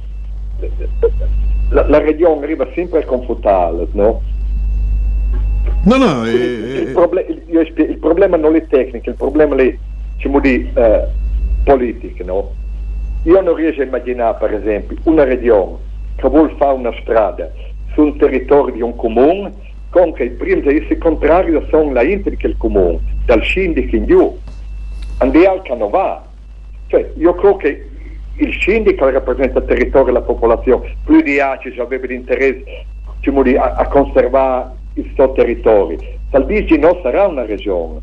la, 1.70 1.88
la 1.88 1.99
regione 1.99 2.44
arriva 2.44 2.66
sempre 2.75 3.00
a 3.00 3.04
confrontarle, 3.04 3.88
no? 3.92 4.20
No, 5.85 5.97
no, 5.97 6.25
eh, 6.25 6.30
il, 6.30 6.92
proble- 6.92 7.26
il, 7.28 7.73
il, 7.76 7.99
problema 7.99 8.37
non 8.37 8.54
è 8.54 8.66
tecnico, 8.66 9.11
il 9.11 9.16
problema 9.16 9.54
è 9.56 9.76
diciamo 10.16 10.40
di, 10.40 10.71
eh, 10.75 11.06
politico, 11.62 12.25
no? 12.25 12.52
Io 13.25 13.40
non 13.40 13.54
riesco 13.54 13.80
a 13.80 13.85
immaginare, 13.85 14.37
per 14.38 14.54
esempio, 14.54 14.97
una 15.04 15.25
regione 15.25 15.76
che 16.16 16.28
vuole 16.28 16.54
fare 16.56 16.75
una 16.75 16.92
strada 17.00 17.50
sul 17.92 18.16
territorio 18.16 18.75
di 18.75 18.83
un 18.83 18.94
comune 18.97 19.52
con 19.90 20.12
che 20.12 20.25
i 20.25 20.30
primi 20.30 20.59
interessi 20.59 20.99
contrari 20.99 21.56
sono 21.71 21.92
la 21.92 22.02
inter 22.02 22.37
del 22.37 22.56
comune, 22.56 22.99
dal 23.26 23.44
sindaco 23.44 23.94
in 23.94 24.06
giù, 24.06 24.38
andiamo 25.18 25.62
al 25.68 25.90
va. 25.90 26.25
Cioè, 26.88 27.12
io 27.16 27.35
credo 27.35 27.56
che 27.56 27.88
il 28.37 28.59
sindaco 28.61 29.09
rappresenta 29.09 29.61
il 29.61 29.66
territorio 29.66 30.09
e 30.09 30.12
la 30.12 30.23
popolazione, 30.23 30.97
più 31.04 31.21
di 31.21 31.38
ACIS 31.38 31.78
aveva 31.78 32.06
l'interesse 32.06 32.64
diciamo, 33.21 33.42
a, 33.61 33.75
a, 33.75 33.87
conservare 33.87 34.71
il 34.94 35.10
suo 35.14 35.32
territorio. 35.32 35.98
Taldici 36.30 36.78
non 36.78 36.98
sarà 37.02 37.26
una 37.26 37.44
regione. 37.44 38.00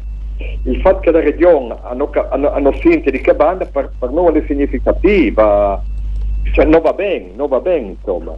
Il 0.63 0.79
fatto 0.81 0.99
che 1.01 1.11
la 1.11 1.19
regione 1.19 1.75
hanno, 1.83 2.09
hanno, 2.29 2.51
hanno 2.51 2.73
sinte 2.81 3.11
di 3.11 3.19
cabana 3.19 3.65
per, 3.65 3.91
per 3.97 4.09
noi 4.09 4.37
è 4.37 4.43
significativa, 4.47 5.81
cioè 6.53 6.65
non 6.65 6.81
va 6.81 6.93
bene, 6.93 7.31
non 7.35 7.47
va 7.47 7.59
bene 7.59 7.89
insomma. 7.89 8.35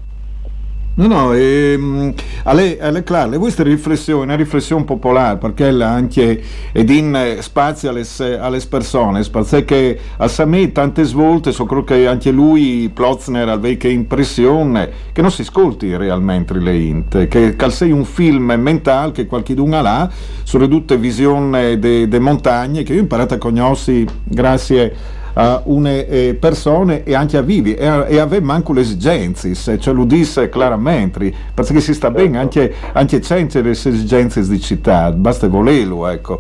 No, 0.96 1.08
no, 1.08 1.34
ehm, 1.34 2.14
alle, 2.44 2.80
alle 2.80 3.02
clare, 3.02 3.40
questa 3.40 3.64
è 3.64 4.14
una 4.14 4.36
riflessione 4.36 4.84
popolare 4.84 5.38
perché 5.38 5.70
anche 5.70 6.40
ed 6.72 6.88
in 6.92 7.38
spazio 7.40 7.90
alle, 7.90 8.06
alle 8.38 8.62
persone, 8.70 9.24
spazio 9.24 9.66
che 9.66 10.00
a 10.18 10.28
Samè 10.28 10.72
tante 10.72 11.04
svolte, 11.04 11.52
so 11.52 11.66
credo 11.66 11.84
che 11.84 12.06
anche 12.06 12.30
lui, 12.30 12.92
Plotzner, 12.94 13.50
aveva 13.50 13.76
che 13.76 13.88
impressione 13.88 14.92
che 15.14 15.24
non 15.24 15.32
si 15.32 15.42
ascolti 15.42 15.98
realmente 15.98 16.54
le 16.60 16.78
int, 16.78 17.28
che, 17.28 17.56
che 17.56 17.70
sei 17.72 17.92
un 17.92 18.06
film 18.06 18.54
mentale 18.56 19.14
che 19.14 19.26
qualcuno 19.26 19.76
ha 19.76 19.82
là, 19.82 20.12
su 20.44 20.60
ridotte 20.60 20.96
visioni 20.98 21.80
delle 21.80 22.20
montagne 22.20 22.84
che 22.84 22.94
io 22.94 23.00
ho 23.00 23.02
imparato 23.02 23.34
a 23.34 23.38
conoscere 23.40 24.06
grazie 24.24 24.96
a 25.34 25.62
une 25.66 26.08
eh, 26.08 26.34
persone 26.36 27.04
e 27.04 27.16
anche 27.16 27.38
a 27.38 27.42
vivi 27.42 27.74
e, 27.74 27.86
a, 27.86 28.08
e 28.08 28.20
aveva 28.20 28.54
anche 28.54 28.74
le 28.74 28.82
esigenze, 28.82 29.54
ce 29.56 29.92
lo 29.92 30.06
disse 30.06 30.50
chiaramente, 30.50 31.34
perché 31.54 31.80
si 31.80 31.94
sta 31.94 32.12
bene 32.12 32.38
anche, 32.38 32.74
anche 32.92 33.22
senza 33.22 33.62
le 33.62 33.72
esigenze 33.72 34.48
di 34.48 34.60
città, 34.60 35.12
basta 35.12 35.48
volerlo, 35.48 36.08
ecco. 36.08 36.40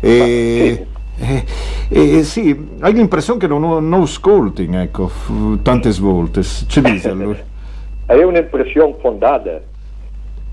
E, 0.00 0.86
e, 1.16 1.44
e, 1.88 2.22
sì, 2.24 2.56
hai 2.80 2.92
l'impressione 2.92 3.38
che 3.38 3.46
non, 3.46 3.62
non 3.88 4.02
ascolti, 4.02 4.68
ecco, 4.70 5.10
tante 5.62 5.90
svolte, 5.90 6.42
ci 6.42 6.80
dice 6.80 7.12
lui. 7.12 7.36
È 8.06 8.22
un'impressione 8.22 8.96
fondata 9.00 9.60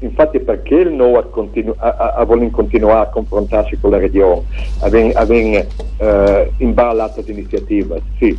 infatti 0.02 0.40
perché 0.40 0.76
il 0.76 0.92
NOA 0.92 1.24
continu- 1.26 1.76
a, 1.78 1.96
a, 1.96 2.14
a 2.14 2.26
continuare 2.26 3.08
a 3.08 3.10
confrontarsi 3.10 3.78
con 3.80 3.92
la 3.92 3.98
regione, 3.98 4.44
avere 4.80 5.68
eh, 5.98 6.52
imballato 6.58 7.24
iniziativa, 7.26 7.98
sì. 8.18 8.38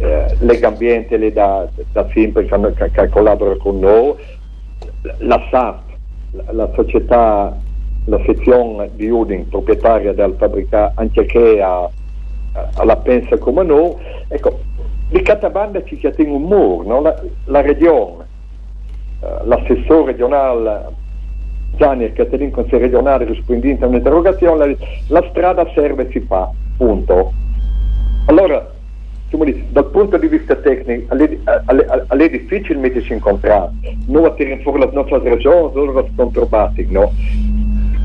Eh, 0.00 0.36
Lega 0.40 0.68
Ambiente 0.68 1.16
le 1.16 1.32
da, 1.32 1.68
da 1.92 2.08
sempre 2.14 2.46
che, 2.46 2.90
che, 2.92 3.08
collabora 3.08 3.56
con 3.56 3.80
noi, 3.80 4.14
la 5.18 5.44
SAP, 5.50 5.80
la, 6.50 6.70
società, 6.74 7.56
la 8.04 8.20
sezione 8.24 8.90
di 8.94 9.08
Udin, 9.08 9.48
proprietaria 9.48 10.12
del 10.12 10.36
fabbricato, 10.38 11.00
anche 11.00 11.26
che 11.26 11.60
ha, 11.60 11.90
la 12.84 12.96
pensa 12.96 13.36
come 13.38 13.64
noi, 13.64 13.92
ecco, 14.28 14.60
di 15.08 15.20
Catabanda 15.20 15.82
ci 15.82 15.98
tiene 15.98 16.30
un 16.30 16.42
muro, 16.42 16.86
no? 16.86 17.00
la, 17.00 17.20
la 17.46 17.60
regione 17.60 18.18
eh, 18.22 18.27
l'assessore 19.20 20.12
regionale 20.12 20.96
Gianni 21.76 22.04
e 22.04 22.12
Caterina, 22.12 22.50
consigliere 22.50 22.86
regionale, 22.86 23.24
rispondente 23.24 23.84
a 23.84 23.88
un'interrogazione, 23.88 24.76
la 25.08 25.24
strada 25.30 25.68
serve 25.74 26.08
e 26.08 26.10
si 26.10 26.20
fa, 26.20 26.50
punto. 26.76 27.32
Allora, 28.26 28.74
dal 29.70 29.86
punto 29.90 30.16
di 30.16 30.26
vista 30.26 30.56
tecnico, 30.56 31.14
è 31.14 32.28
difficile 32.30 32.78
mettersi 32.78 33.12
in 33.12 33.20
contrasto, 33.20 33.74
noi 34.06 34.24
a 34.24 34.30
tirare 34.32 34.60
fuori 34.62 34.80
le 34.80 34.90
nostre 34.92 35.20
regioni, 35.20 35.72
loro 35.72 36.00
le 36.00 36.10
controllate, 36.14 36.86
no? 36.90 37.12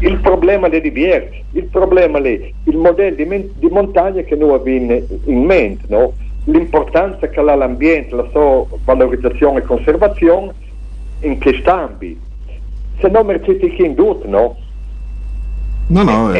Il 0.01 0.19
problema 0.19 0.67
è 0.67 0.81
diverso, 0.81 1.33
il 1.51 1.65
problema 1.65 2.19
è 2.19 2.51
il 2.65 2.77
modello 2.77 3.15
di, 3.15 3.51
di 3.55 3.67
montagna 3.69 4.21
che 4.21 4.35
noi 4.35 4.53
abbiamo 4.53 5.01
in 5.25 5.45
mente, 5.45 5.85
no? 5.87 6.13
l'importanza 6.45 7.29
che 7.29 7.39
ha 7.39 7.55
l'ambiente, 7.55 8.13
la 8.13 8.27
sua 8.31 8.65
valorizzazione 8.83 9.59
e 9.59 9.61
conservazione 9.61 10.51
in 11.23 11.39
quest'ambito. 11.39 12.21
Se 12.99 13.07
no 13.09 13.23
mercete 13.23 13.69
chi 13.69 13.85
indotto, 13.85 14.27
no? 14.27 14.55
No, 15.87 16.03
no. 16.03 16.33
E, 16.33 16.39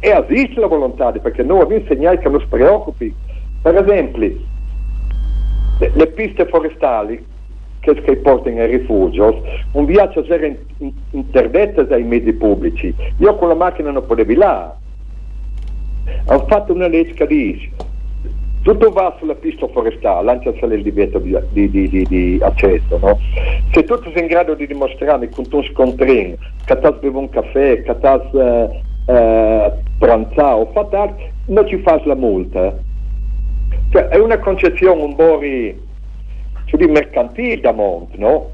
eh. 0.00 0.08
e 0.08 0.24
esiste 0.28 0.60
la 0.60 0.66
volontà, 0.66 1.12
perché 1.12 1.42
noi 1.42 1.60
abbiamo 1.60 1.82
insegnato 1.82 2.18
che 2.18 2.28
non 2.28 2.40
si 2.40 2.46
preoccupi. 2.46 3.14
Per 3.62 3.76
esempio, 3.76 4.18
le, 4.20 5.90
le 5.92 6.06
piste 6.08 6.46
forestali 6.46 7.24
che, 7.80 7.94
che 7.94 8.16
portano 8.16 8.60
ai 8.60 8.70
rifugio, 8.70 9.42
un 9.72 9.84
viaggio 9.84 10.24
era 10.24 10.46
in, 10.46 10.56
in, 10.78 10.92
interdetto 11.10 11.82
dai 11.82 12.02
mezzi 12.02 12.32
pubblici. 12.32 12.94
Io 13.18 13.34
con 13.36 13.48
la 13.48 13.54
macchina 13.54 13.90
non 13.90 14.06
potevo 14.06 14.34
là. 14.34 14.76
Ho 16.26 16.46
fatto 16.46 16.72
una 16.72 16.88
legge 16.88 17.12
che 17.12 17.26
dice 17.26 17.70
tutto 18.62 18.90
va 18.90 19.16
sulla 19.18 19.34
pista 19.34 19.66
forestale, 19.68 20.24
lancia 20.24 20.50
il 20.50 20.82
divieto 20.82 21.18
di, 21.18 21.36
di, 21.50 21.70
di, 21.70 22.06
di 22.06 22.38
accesso. 22.42 22.98
No? 22.98 23.18
Se 23.72 23.84
tu 23.84 23.98
sei 24.02 24.20
in 24.20 24.26
grado 24.26 24.54
di 24.54 24.66
dimostrarmi 24.66 25.28
con 25.30 25.46
un 25.50 25.64
scontrino 25.64 26.36
che 26.64 26.78
ti 26.78 26.88
bevuto 27.00 27.18
un 27.18 27.28
caffè, 27.30 27.82
che 27.82 27.98
ti 27.98 28.38
eh, 28.38 28.82
eh, 29.06 29.72
pranzato 29.98 30.70
o 30.72 31.16
non 31.46 31.66
ci 31.66 31.78
fai 31.78 32.02
la 32.04 32.14
multa. 32.14 32.76
Cioè, 33.90 34.08
è 34.08 34.18
una 34.18 34.38
concezione 34.38 35.02
un 35.02 35.16
po' 35.16 35.38
ri, 35.38 35.80
cioè, 36.66 36.80
di 36.80 36.86
mercantile 36.86 37.60
da 37.60 37.72
monte, 37.72 38.16
no? 38.18 38.50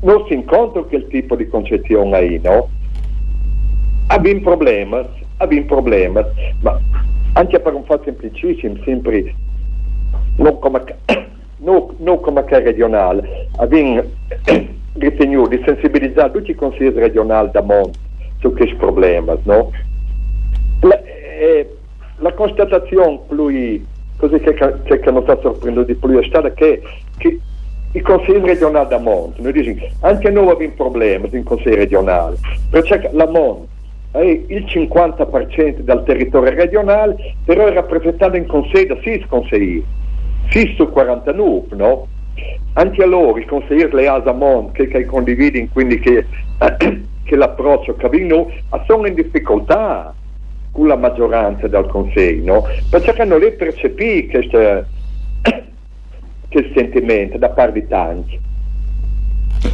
Non 0.00 0.24
si 0.26 0.34
incontra 0.34 0.82
quel 0.82 1.06
tipo 1.08 1.34
di 1.36 1.46
concezione 1.48 2.16
ahí, 2.16 2.40
no? 2.42 2.68
Abbiamo 4.06 4.40
problemi, 4.40 5.06
abbiamo 5.38 5.66
problemi, 5.66 6.24
ma 6.60 6.80
anche 7.34 7.60
per 7.60 7.74
un 7.74 7.84
fatto 7.84 8.04
semplicissimo, 8.04 8.76
sempre 8.84 9.34
non 10.36 10.58
come, 10.58 10.82
non, 11.58 11.94
non 11.98 12.20
come 12.20 12.44
regionale, 12.48 13.48
abbiamo 13.56 14.02
ritenuto 14.94 15.48
di 15.48 15.62
sensibilizzare 15.64 16.32
tutti 16.32 16.50
i 16.50 16.54
consigli 16.54 16.94
regionali 16.94 17.50
da 17.52 17.62
monte 17.62 17.98
su 18.38 18.52
questi 18.52 18.74
problemi, 18.74 19.32
no? 19.44 19.70
La, 20.80 21.02
eh, 21.02 21.76
la 22.18 22.32
constatazione 22.32 23.20
più, 23.28 23.84
così 24.16 24.38
che, 24.38 24.54
che, 24.54 25.00
che 25.00 25.10
non 25.10 25.22
sta 25.22 25.38
sorprendendo 25.40 25.82
di 25.82 25.94
più 25.94 26.18
è 26.18 26.24
stata 26.24 26.52
che, 26.52 26.82
che 27.16 27.40
i 27.92 28.00
consigli 28.00 28.44
regionali 28.44 28.88
da 28.88 28.98
monte, 28.98 29.40
noi 29.40 29.52
diciamo, 29.52 29.88
anche 30.00 30.30
noi 30.30 30.50
abbiamo 30.50 30.74
problemi 30.76 31.28
in 31.32 31.42
consiglio 31.42 31.76
regionale, 31.76 32.36
perché 32.70 33.10
la 33.12 33.26
monte 33.26 33.72
è 34.14 34.22
il 34.22 34.64
50% 34.64 35.80
del 35.80 36.02
territorio 36.06 36.54
regionale, 36.54 37.34
però 37.44 37.66
è 37.66 37.72
rappresentato 37.72 38.36
in 38.36 38.46
consiglio 38.46 38.94
da 38.94 39.00
6 39.02 39.26
consiglieri, 39.26 39.84
6 40.50 40.74
su 40.76 40.88
49, 40.88 41.66
no? 41.76 42.06
Anche 42.74 43.02
a 43.02 43.06
loro 43.06 43.38
i 43.38 43.44
consiglieri 43.44 43.92
le 43.92 44.06
Asamont 44.06 44.70
che, 44.70 44.86
che 44.86 45.04
condividono, 45.04 45.66
quindi 45.72 45.98
che, 45.98 46.26
che 47.24 47.36
l'approccio 47.36 47.96
abbiamo, 48.02 48.52
sono 48.86 49.06
in 49.08 49.14
difficoltà 49.14 50.14
con 50.70 50.86
la 50.86 50.96
maggioranza 50.96 51.66
del 51.66 51.86
Consiglio, 51.86 52.54
no? 52.54 52.64
perché 52.90 53.24
non 53.24 53.40
le 53.40 53.52
percepì 53.52 54.28
questo, 54.28 54.58
questo 56.50 56.72
sentimento 56.72 57.36
da 57.38 57.48
parte 57.48 57.80
di 57.80 57.86
tanti. 57.88 58.40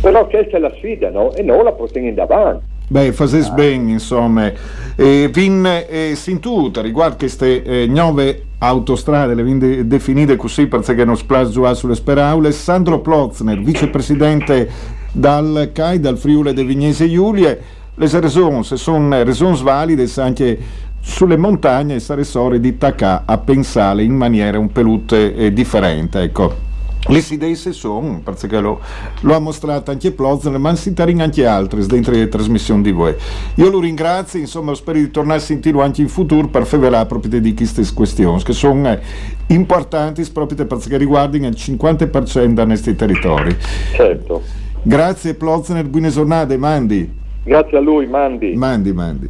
Però 0.00 0.26
questa 0.28 0.56
è 0.56 0.60
la 0.60 0.72
sfida, 0.76 1.10
no? 1.10 1.32
E 1.34 1.42
noi 1.42 1.62
la 1.62 1.72
portiamo 1.72 2.10
davanti. 2.12 2.69
Beh, 2.92 3.12
fases 3.12 3.46
ah. 3.46 3.52
bene, 3.52 3.92
insomma. 3.92 4.52
E 4.96 5.30
vin 5.32 5.64
eh, 5.64 6.14
sintuta 6.16 6.80
riguardo 6.82 7.18
queste 7.18 7.62
eh, 7.62 7.86
nove 7.86 8.46
autostrade, 8.58 9.34
le 9.34 9.44
vin 9.44 9.86
definite 9.86 10.34
così 10.34 10.66
perché 10.66 11.04
non 11.04 11.16
splaggio 11.16 11.72
sulle 11.72 11.94
speraule, 11.94 12.50
Sandro 12.50 12.98
Plotzner, 12.98 13.60
vicepresidente 13.60 14.68
dal 15.12 15.70
CAI, 15.72 16.00
dal 16.00 16.18
Friuli 16.18 16.52
de 16.52 16.64
Vignese 16.64 17.08
Giulie, 17.08 17.62
le 17.94 18.08
ragioni 18.10 18.64
sono 18.64 19.22
ragioni 19.22 19.62
valide 19.62 20.10
anche 20.16 20.58
sulle 21.00 21.36
montagne 21.36 22.00
sarei 22.00 22.24
sorry 22.24 22.58
di 22.58 22.76
Tacà 22.76 23.22
a 23.24 23.38
pensare 23.38 24.02
in 24.02 24.16
maniera 24.16 24.58
un 24.58 24.72
pelute 24.72 25.32
eh, 25.36 25.52
differente. 25.52 26.22
Ecco. 26.22 26.69
Le 27.08 27.24
idee 27.30 27.56
sono, 27.56 28.20
perché 28.22 28.60
lo, 28.60 28.78
lo, 29.22 29.34
ha 29.34 29.38
mostrato 29.38 29.90
anche 29.90 30.12
Plozner, 30.12 30.58
ma 30.58 30.74
si 30.76 30.92
tarin 30.92 31.22
anche 31.22 31.46
altre 31.46 31.84
dentro 31.86 32.12
le 32.12 32.28
trasmissioni 32.28 32.82
di 32.82 32.92
voi. 32.92 33.14
Io 33.54 33.70
lo 33.70 33.80
ringrazio, 33.80 34.38
insomma, 34.38 34.74
spero 34.74 34.98
di 34.98 35.10
tornare 35.10 35.38
a 35.38 35.42
sentirlo 35.42 35.80
anche 35.80 36.02
in 36.02 36.08
futuro 36.08 36.48
per 36.48 36.66
fare 36.66 37.06
proprio 37.06 37.40
di 37.40 37.54
queste 37.54 37.84
questioni, 37.94 38.42
che 38.42 38.52
sono 38.52 38.90
eh, 38.90 39.00
importanti 39.48 40.22
proprio 40.30 40.66
perché 40.66 40.96
riguardano 40.98 41.46
il 41.46 41.56
50% 41.56 42.46
di 42.46 42.64
questi 42.64 42.94
territori. 42.94 43.56
Certo. 43.94 44.42
Grazie 44.82 45.34
Plozner, 45.34 45.86
buone 45.86 46.10
giornate, 46.10 46.56
Mandi. 46.58 47.18
Grazie 47.42 47.78
a 47.78 47.80
lui, 47.80 48.06
Mandi. 48.06 48.54
Mandi, 48.54 48.92
Mandi. 48.92 49.28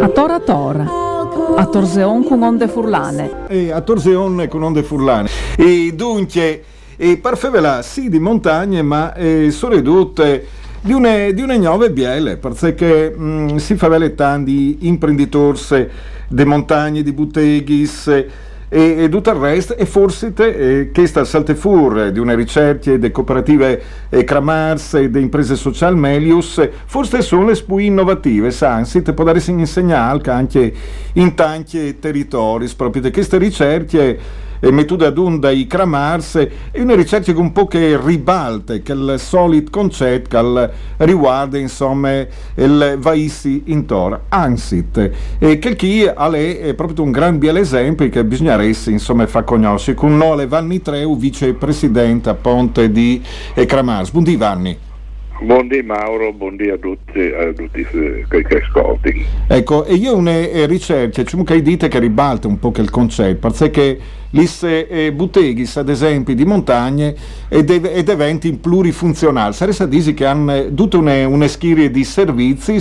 A 0.00 0.08
tora 0.08 0.40
tora. 0.40 1.05
A 1.54 1.66
Torseon 1.66 2.24
con 2.24 2.42
onde 2.42 2.68
furlane. 2.68 3.46
E 3.48 3.70
a 3.70 3.80
Torseon 3.80 4.46
con 4.48 4.62
onde 4.62 4.82
furlane. 4.82 5.28
E 5.56 5.92
dunque, 5.94 6.62
e 6.96 7.18
per 7.18 7.36
favela 7.36 7.82
sì 7.82 8.08
di 8.08 8.18
montagne, 8.18 8.82
ma 8.82 9.14
eh, 9.14 9.54
ridotte 9.68 10.46
di 10.80 10.92
una, 10.92 11.30
di 11.30 11.42
una 11.42 11.56
nuove 11.56 11.90
biele, 11.90 12.36
perché 12.36 13.14
mh, 13.16 13.24
mm, 13.24 13.56
si 13.56 13.76
fa 13.76 14.10
tanti 14.10 14.86
imprenditori 14.86 15.88
di 16.28 16.44
montagne, 16.44 17.02
di 17.02 17.12
botteghis, 17.12 18.24
e, 18.68 19.04
e 19.04 19.08
tutto 19.08 19.30
il 19.30 19.36
resto 19.36 19.76
e 19.76 19.86
forse 19.86 20.32
eh, 20.36 20.90
che 20.92 21.06
sta 21.06 21.24
saltefur 21.24 22.10
di 22.10 22.18
una 22.18 22.34
ricerca 22.34 22.90
delle 22.90 23.10
cooperative 23.12 23.82
eh, 24.08 24.24
Cramars 24.24 24.94
e 24.94 25.10
delle 25.10 25.24
imprese 25.24 25.54
social 25.54 25.96
Melius 25.96 26.68
forse 26.84 27.22
sono 27.22 27.46
le 27.46 27.54
più 27.54 27.78
innovative 27.78 28.50
Sansit 28.50 29.12
può 29.12 29.24
dare 29.24 29.42
insegnare 29.46 30.30
anche 30.30 30.72
in 31.14 31.34
tanti 31.34 31.98
territori 31.98 32.68
proprio 32.76 33.02
di 33.02 33.10
queste 33.10 33.38
ricerche 33.38 34.18
e 34.60 34.70
mettuta 34.70 35.06
ad 35.06 35.18
un 35.18 35.38
dai 35.38 35.66
Cramars 35.66 36.36
è 36.70 36.80
una 36.80 36.94
ricerca 36.94 37.32
che 37.32 37.38
un 37.38 37.52
po' 37.52 37.66
che 37.66 37.98
ribalta 38.02 38.74
il 38.74 39.14
solito 39.18 39.70
concetto 39.70 40.38
che 40.54 40.70
riguarda 41.04 41.58
insomma 41.58 42.24
il 42.54 42.96
vaissi 42.98 43.62
in 43.66 43.86
tora 43.86 44.24
ansit 44.28 45.10
e 45.38 45.58
che 45.58 45.76
chi 45.76 46.02
è 46.02 46.74
proprio 46.74 47.04
un 47.04 47.10
gran 47.10 47.38
bel 47.38 47.56
esempio 47.56 48.08
che 48.08 48.24
bisogna 48.24 48.62
insomma 48.62 49.26
fa 49.26 49.42
conoscere. 49.42 49.96
Con 49.96 50.16
Nole 50.16 50.46
Vanni 50.46 50.80
Treu 50.80 51.16
vicepresidente 51.16 52.28
a 52.28 52.34
Ponte 52.34 52.90
di 52.90 53.22
Cramars 53.66 54.10
buondì 54.10 54.36
Vanni 54.36 54.85
Buondì 55.38 55.82
Mauro, 55.82 56.32
buondì 56.32 56.70
a 56.70 56.78
tutti, 56.78 57.20
a 57.20 57.52
tutti 57.52 57.86
che 58.28 58.62
ascolti. 58.62 59.24
Ecco, 59.46 59.84
e 59.84 59.94
io 59.94 60.16
una 60.16 60.30
eh, 60.30 60.64
ricerca, 60.66 61.22
cioè 61.22 61.44
che 61.44 61.62
dite 61.62 61.88
che 61.88 61.98
ribalta 61.98 62.48
un 62.48 62.58
po' 62.58 62.72
il 62.76 62.90
concetto, 62.90 63.50
perché 63.50 63.98
lisse 64.30 64.88
eh, 64.88 65.12
botteghis, 65.12 65.76
ad 65.76 65.90
esempio, 65.90 66.34
di 66.34 66.44
montagne 66.46 67.14
ed, 67.48 67.68
ed 67.70 68.08
eventi 68.08 68.52
plurifunzionali, 68.54 69.52
sarebbe 69.52 69.82
a 69.82 69.86
dire 69.86 70.14
che 70.14 70.24
hanno 70.24 70.72
tutta 70.74 70.96
una, 70.96 71.28
una 71.28 71.48
schiera 71.48 71.86
di 71.86 72.04
servizi 72.04 72.80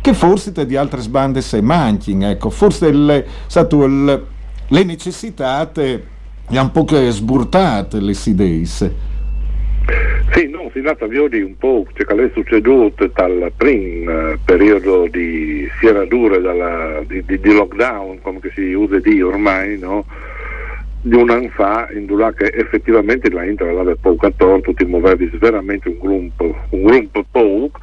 che 0.00 0.12
forse 0.12 0.52
di 0.66 0.76
altre 0.76 1.00
sbande 1.00 1.40
se 1.40 1.60
manchin, 1.60 2.24
ecco, 2.24 2.50
forse 2.50 2.88
il, 2.88 3.24
stato 3.46 3.84
il, 3.84 4.24
le 4.68 4.84
necessità 4.84 5.70
le 6.48 6.60
un 6.60 6.72
po' 6.72 6.84
sburtate 7.10 8.00
le 8.00 8.14
idee. 8.24 9.14
Sì, 10.36 10.48
no, 10.48 10.68
si 10.74 10.82
tratta 10.82 11.06
di 11.06 11.16
un 11.16 11.56
po' 11.56 11.86
ciò 11.94 12.04
che 12.04 12.24
è 12.26 12.30
succeduto 12.34 13.06
dal 13.06 13.50
primo 13.56 14.10
eh, 14.10 14.38
periodo 14.44 15.06
di 15.06 15.66
sierradure, 15.80 16.42
dalla, 16.42 17.02
di, 17.06 17.24
di, 17.24 17.40
di, 17.40 17.54
lockdown, 17.54 18.20
come 18.20 18.40
si 18.54 18.74
usa 18.74 18.98
di 18.98 19.22
ormai, 19.22 19.78
no? 19.78 20.04
di 21.00 21.14
un 21.14 21.30
anno 21.30 21.48
fa, 21.54 21.88
in 21.94 22.06
cui 22.06 22.22
effettivamente 22.52 23.30
la 23.30 23.44
Inter 23.46 23.68
aveva 23.68 23.96
poco 23.98 24.26
attorno, 24.26 24.60
tutti 24.60 24.84
muovevi 24.84 25.30
veramente 25.38 25.88
un 25.88 25.98
gruppo, 25.98 26.54
un 26.68 26.82
gruppo 26.82 27.24
poco, 27.30 27.78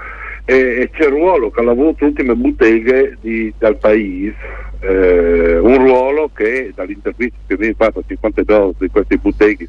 e, 0.45 0.55
e, 0.55 0.89
c'è 0.91 1.05
il 1.05 1.11
ruolo 1.11 1.49
che 1.49 1.59
ha 1.59 1.67
avuto 1.67 2.05
le 2.05 2.05
ultime 2.05 2.35
botteghe 2.35 3.17
di, 3.19 3.51
dal 3.57 3.77
paese, 3.77 4.35
eh, 4.81 5.57
un 5.57 5.77
ruolo 5.77 6.29
che 6.31 6.71
dall'intervista 6.75 7.37
che 7.47 7.55
viene 7.55 7.73
fatta 7.75 7.97
a 7.97 8.03
52 8.05 8.73
di 8.77 8.89
queste 8.89 9.17
botteghe 9.17 9.67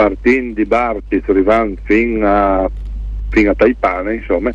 partendo 0.00 0.54
di 0.54 0.64
Bartis 0.64 1.22
arrivando 1.28 1.78
fino 1.84 2.26
a, 2.26 2.70
fino 3.28 3.50
a 3.50 3.54
Taipane, 3.54 4.14
insomma, 4.14 4.50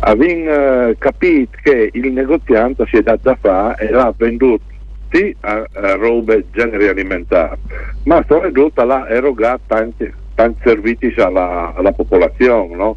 abbiamo 0.00 0.50
eh, 0.50 0.96
capito 0.98 1.56
che 1.62 1.88
il 1.94 2.12
negoziante 2.12 2.84
si 2.86 2.96
è 2.96 3.02
dato 3.02 3.20
da 3.22 3.38
fare 3.40 3.88
e 3.88 3.90
l'ha 3.90 4.12
venduto 4.14 4.64
a, 5.40 5.64
a 5.72 5.94
robe 5.94 6.44
generi 6.52 6.88
alimentari, 6.88 7.58
ma 8.04 8.22
soprattutto 8.28 8.84
l'ha 8.84 9.08
erogato 9.08 9.62
tanti, 9.66 10.12
tanti 10.34 10.60
servizi 10.62 11.14
alla, 11.16 11.72
alla 11.74 11.92
popolazione, 11.92 12.74
no? 12.76 12.96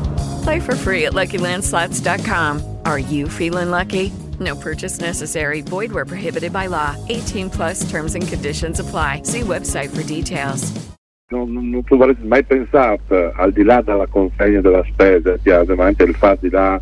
Play 0.43 0.59
for 0.59 0.75
free 0.75 1.05
at 1.05 1.13
LuckyLandSlots.com. 1.13 2.77
Are 2.85 2.99
you 2.99 3.27
feeling 3.27 3.71
lucky? 3.71 4.11
No 4.39 4.55
purchase 4.55 4.99
necessary. 4.99 5.61
Void 5.61 5.91
where 5.91 6.05
prohibited 6.05 6.51
by 6.51 6.67
law. 6.67 6.95
18 7.09 7.49
plus 7.49 7.89
terms 7.89 8.15
and 8.15 8.27
conditions 8.27 8.79
apply. 8.79 9.21
See 9.23 9.41
website 9.41 9.89
for 9.89 10.03
details. 10.03 10.71
Non, 11.31 11.53
non, 11.53 11.69
non 11.69 11.83
avrete 11.89 12.23
mai 12.25 12.43
pensato, 12.43 13.31
al 13.37 13.53
di 13.53 13.63
là 13.63 13.81
della 13.81 14.05
consegna 14.07 14.59
della 14.59 14.83
spesa, 14.91 15.37
chiaramente 15.41 16.03
il 16.03 16.13
fatto 16.15 16.41
di 16.41 16.49
là 16.49 16.81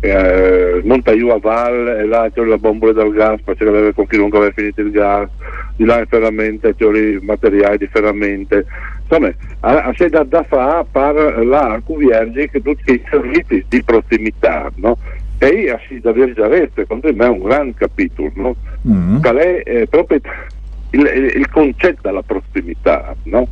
eh, 0.00 0.80
Montaiù 0.82 1.28
a 1.28 1.38
Val 1.38 1.88
e 1.88 2.06
là 2.06 2.30
c'è 2.32 2.42
la 2.42 2.56
bombola 2.56 2.92
del 2.92 3.12
gas 3.12 3.40
perché 3.42 3.64
aveva 3.64 3.92
con 3.92 4.06
chiunque 4.06 4.38
aveva 4.38 4.52
finito 4.54 4.80
il 4.80 4.90
gas 4.90 5.28
di 5.76 5.84
là 5.84 5.98
in 5.98 6.06
ferramenta 6.06 6.72
c'è 6.72 6.86
i 6.86 7.18
materiali 7.20 7.76
di 7.76 7.86
ferramenta 7.86 8.62
insomma 9.10 9.92
c'è 9.92 10.08
da, 10.08 10.22
da 10.22 10.44
fare 10.44 10.86
per 10.90 11.44
la 11.44 11.80
che 11.84 12.62
tutti 12.62 12.92
i 12.92 13.02
servizi 13.10 13.64
di 13.68 13.82
prossimità 13.82 14.70
no? 14.76 14.96
e 15.38 15.46
io 15.48 15.80
si 15.88 15.98
da 15.98 16.12
Vergiarese 16.12 16.70
secondo 16.74 17.12
me 17.12 17.24
è 17.24 17.28
un 17.28 17.42
gran 17.42 17.74
capitolo 17.74 18.30
no? 18.34 18.56
Mm. 18.88 19.20
qual 19.20 19.36
è 19.36 19.62
eh, 19.64 19.86
proprio 19.88 20.20
il, 20.90 21.32
il- 21.36 21.50
concetto 21.50 22.00
della 22.02 22.22
prossimità 22.22 23.14
no? 23.24 23.48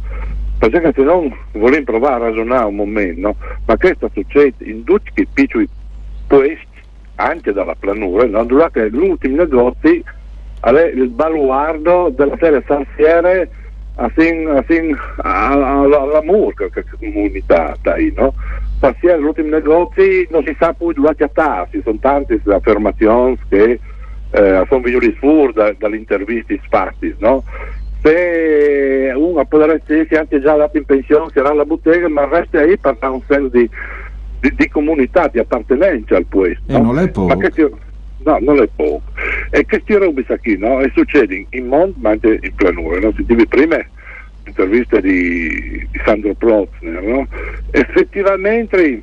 perché 0.59 0.93
se 0.95 1.03
non 1.03 1.35
vogliamo 1.53 1.85
provare 1.85 2.15
a 2.15 2.29
ragionare 2.29 2.67
un 2.67 2.77
momento 2.77 3.21
no? 3.21 3.37
ma 3.65 3.77
questo 3.77 4.09
succede 4.15 4.65
in 4.65 4.85
tutti 4.85 5.11
i 5.15 5.27
piccoli 5.33 5.69
posti 6.27 6.67
anche 7.17 7.53
dalla 7.53 7.75
planura 7.75 8.27
no? 8.27 8.45
durante 8.45 8.89
gli 8.91 8.97
ultimi 8.97 9.35
negozi 9.35 10.05
è 10.61 10.71
il 10.95 11.09
baluardo 11.09 12.13
della 12.15 12.37
serie 12.39 12.63
salsiere 12.67 13.49
alla, 15.17 16.01
alla 16.01 16.23
murca 16.23 16.69
che 16.69 16.85
comunità 16.99 17.77
dai, 17.83 18.13
no? 18.17 18.35
Salsiere, 18.79 19.21
gli 19.21 19.25
ultimi 19.25 19.51
negozi 19.51 20.27
non 20.31 20.45
si 20.45 20.55
sa 20.59 20.73
poi 20.73 20.95
dove 20.95 21.15
chiattarsi, 21.17 21.81
sono 21.83 21.99
tante 22.01 22.41
affermazioni 22.47 23.37
che 23.49 23.81
eh, 24.31 24.65
sono 24.69 24.81
venuti 24.81 25.13
fuori 25.19 25.53
da, 25.53 25.75
dalle 25.77 25.97
interviste 25.97 26.61
fatte, 26.69 27.17
no? 27.19 27.43
Se 28.01 29.13
uno 29.17 29.45
può 29.47 29.65
essere 29.65 30.07
anche 30.17 30.41
già 30.41 30.55
dato 30.55 30.77
in 30.77 30.85
pensione, 30.85 31.31
sarà 31.35 31.53
la 31.53 31.65
bottega, 31.65 32.09
ma 32.09 32.29
resta 32.29 32.63
lì 32.63 32.79
per 32.79 32.97
dare 33.01 33.13
un 33.13 33.23
senso 33.27 33.49
di, 33.49 33.69
di, 34.41 34.55
di 34.55 34.69
comunità, 34.69 35.27
di 35.27 35.41
appartenenza 35.41 36.17
al 36.17 36.27
puesto. 36.27 36.73
E 36.73 36.79
non 36.79 37.01
è 37.01 37.09
poco. 37.09 37.33
No, 38.29 38.37
non 38.43 38.59
è 38.61 38.69
poco. 38.77 39.05
E 39.49 39.65
questi 39.65 39.95
robe 39.95 40.23
qui, 40.43 40.59
no? 40.59 40.81
E 40.81 40.93
succede 40.95 41.47
in, 41.49 41.67
mondo, 41.67 41.95
ma 41.99 42.11
anche 42.11 42.39
in 42.43 42.55
planura, 42.55 43.01
no? 43.01 43.11
Sentivi 43.17 43.47
prima 43.47 43.79
l'intervista 44.45 45.01
di, 45.01 45.49
di 45.91 46.01
Sandro 46.05 46.35
Plotner, 46.35 47.03
no? 47.03 47.27
Effettivamente 47.71 49.03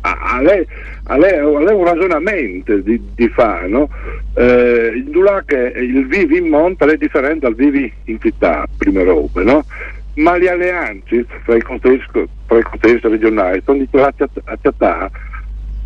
a, 0.00 0.18
a 0.34 0.42
lei, 0.42 0.66
a 1.04 1.16
lei- 1.16 1.38
a 1.38 1.60
lei 1.60 1.74
un 1.74 1.84
ragionamento 1.84 2.76
di, 2.78 3.00
di 3.14 3.28
fare, 3.28 3.68
no? 3.68 3.88
Eh, 4.34 4.92
il 4.96 5.42
che 5.46 5.72
il 5.76 6.04
vivi 6.08 6.38
in 6.38 6.48
monta 6.48 6.84
è 6.86 6.96
differente 6.96 7.46
dal 7.46 7.54
vivi 7.54 7.92
in 8.06 8.20
città, 8.20 8.66
prime 8.76 9.04
robe, 9.04 9.44
no? 9.44 9.64
Ma 10.14 10.36
le 10.36 10.50
alleanze 10.50 11.26
fra 11.44 11.54
i 11.54 11.62
contesti, 11.62 12.28
regionali 13.08 13.62
sono 13.64 13.78
dichiarate 13.78 14.28
a 14.44 14.58
città 14.60 15.08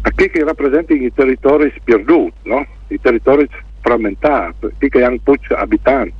a 0.06 0.10
chi 0.14 0.30
che 0.30 0.44
rappresenta 0.44 0.94
i 0.94 1.12
territori 1.12 1.72
perduti, 1.82 2.48
no? 2.48 2.64
i 2.88 3.00
territori 3.00 3.48
frammentati, 3.80 4.68
chi 4.78 4.88
che 4.88 5.02
hanno 5.02 5.18
pochi 5.20 5.52
abitanti, 5.52 6.14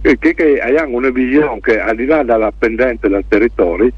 e 0.00 0.18
chi 0.18 0.32
che 0.32 0.58
hanno 0.60 0.96
una 0.96 1.10
visione 1.10 1.60
che 1.60 1.78
al 1.78 1.96
di 1.96 2.06
là 2.06 2.22
della 2.22 2.50
pendente 2.56 3.06
del 3.06 3.24
territorio 3.28 3.92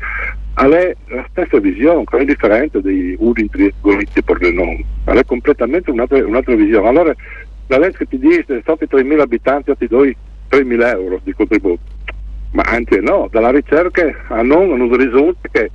ha 0.54 0.66
la 0.66 0.94
stessa 1.30 1.60
visione, 1.60 2.02
che 2.04 2.16
è 2.18 2.24
differente 2.24 2.80
dei 2.80 3.14
uni 3.20 3.48
triangolisti 3.48 4.20
per 4.24 4.40
le 4.40 4.50
nome, 4.50 4.84
ha 5.04 5.24
completamente 5.24 5.92
un'altra, 5.92 6.26
un'altra 6.26 6.56
visione. 6.56 6.88
Allora 6.88 7.14
la 7.68 7.78
legge 7.78 8.06
ti 8.06 8.18
dice 8.18 8.62
sotto 8.64 8.82
i 8.82 8.88
3.000 8.90 9.20
abitanti 9.20 9.72
ti 9.78 9.86
do 9.86 10.02
3.000 10.02 10.88
euro 10.88 11.20
di 11.22 11.32
contributo, 11.34 11.82
ma 12.50 12.62
anche 12.62 12.98
no, 12.98 13.28
dalla 13.30 13.52
ricerca 13.52 14.12
a 14.26 14.42
non, 14.42 14.70
non 14.70 14.96
risulta 14.96 15.48
che 15.52 15.70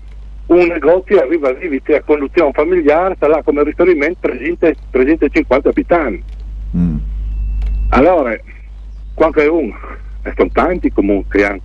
un 0.48 0.68
negozio 0.68 1.20
arriva 1.20 1.52
lì 1.52 1.82
a 1.96 2.04
conduzione 2.04 2.52
familiare, 2.54 3.16
sta 3.16 3.28
là 3.28 3.42
come 3.44 3.64
riferimento 3.64 4.20
300 4.22 4.74
350 4.92 5.70
abitanti. 5.70 6.24
Allora, 7.90 8.38
qualche 9.14 9.46
uno, 9.46 9.76
e 10.24 10.34
sono 10.36 10.50
tanti 10.52 10.92
comunque 10.92 11.40
che 11.40 11.62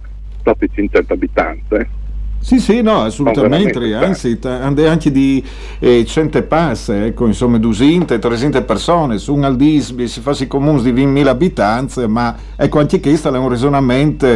i 0.65 0.71
500 0.73 1.13
abitanti. 1.13 1.75
eh. 1.75 1.89
Sì, 2.43 2.59
sì, 2.59 2.81
no, 2.81 3.03
assolutamente, 3.03 3.95
anzi, 3.95 4.39
ande 4.43 4.89
anche 4.89 5.13
di 5.13 5.45
eh, 5.79 6.05
cente 6.07 6.43
passe, 6.43 7.07
ecco, 7.07 7.27
insomma, 7.27 7.59
200, 7.59 8.19
300 8.19 8.65
persone, 8.65 9.19
su 9.19 9.35
un 9.35 9.45
Aldisbi 9.45 10.09
si 10.09 10.21
fa 10.21 10.35
i 10.37 10.47
comuni 10.47 10.83
di 10.83 11.05
20.000 11.05 11.27
abitanti, 11.27 12.07
ma 12.07 12.35
ecco, 12.57 12.79
anche 12.79 12.99
questo 12.99 13.33
è 13.33 13.39
un 13.39 13.49
ragionamento, 13.49 14.27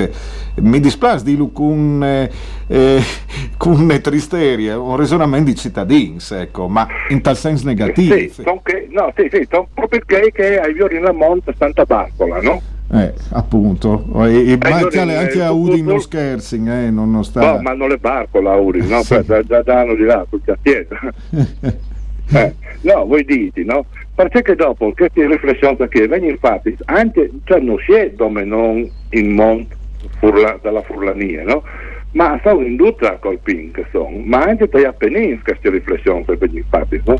mi 0.56 0.80
dispiace 0.80 1.24
dirlo 1.24 1.48
con, 1.48 2.04
eh, 2.04 2.30
eh, 2.66 3.02
con 3.56 3.98
tristeria, 4.02 4.78
un 4.78 4.96
ragionamento 4.96 5.50
di 5.50 5.56
cittadini, 5.56 6.18
ecco, 6.30 6.68
ma 6.68 6.86
in 7.08 7.22
tal 7.22 7.36
senso 7.36 7.66
negativo. 7.66 8.14
Sì, 8.14 8.28
son 8.28 8.60
che, 8.62 8.86
no, 8.90 9.12
sì, 9.16 9.28
sì, 9.32 9.48
proprio 9.48 10.00
che, 10.04 10.30
che 10.30 10.60
ai 10.60 10.74
Viori 10.74 10.98
in 10.98 11.10
Monte 11.14 11.54
Santa 11.58 11.84
Barcola, 11.84 12.40
no? 12.40 12.60
Eh, 12.94 13.12
appunto, 13.30 14.04
e, 14.26 14.52
e 14.52 14.58
allora, 14.60 14.76
anche, 14.84 14.98
anche 15.00 15.38
eh, 15.38 15.42
a 15.42 15.48
tu- 15.48 15.56
Udi 15.68 15.78
tu- 15.82 15.84
non 15.90 16.00
scherzing, 16.00 16.68
eh, 16.68 16.90
non, 16.90 17.10
non 17.10 17.24
sta... 17.24 17.40
No, 17.54 17.60
ma 17.60 17.72
non 17.72 17.88
le 17.88 17.98
Barcola, 17.98 18.54
Uri, 18.54 18.86
no? 18.86 19.02
Sì. 19.04 19.20
Da, 19.24 19.42
da, 19.42 19.62
danno 19.62 19.94
di 19.96 20.04
là, 20.04 20.24
sul 20.28 20.40
chiesa. 20.62 20.98
Eh, 22.32 22.54
no, 22.80 23.04
voi 23.04 23.22
dite, 23.22 23.62
no? 23.64 23.84
Perché 24.14 24.40
che 24.40 24.54
dopo 24.54 24.90
queste 24.96 25.26
riflessioni 25.26 25.76
che 25.90 26.08
vengono 26.08 26.36
fatte, 26.40 26.74
anche, 26.86 27.30
cioè 27.44 27.60
non 27.60 27.76
si 27.84 27.92
è 27.92 28.12
dove 28.16 28.44
non 28.44 28.90
in 29.10 29.32
monte 29.34 29.76
furla, 30.20 30.58
dalla 30.62 30.80
furlania, 30.80 31.42
no? 31.44 31.62
Ma 32.12 32.40
sono 32.42 32.62
in 32.62 32.76
tutta 32.78 33.18
col 33.18 33.40
pink, 33.42 33.84
sono, 33.90 34.08
ma 34.24 34.38
anche 34.44 34.68
dagli 34.68 34.84
Appennini 34.84 35.38
queste 35.42 35.68
riflessioni 35.68 36.24
che 36.24 36.36
vengono 36.36 36.64
fatte, 36.70 37.02
no? 37.04 37.16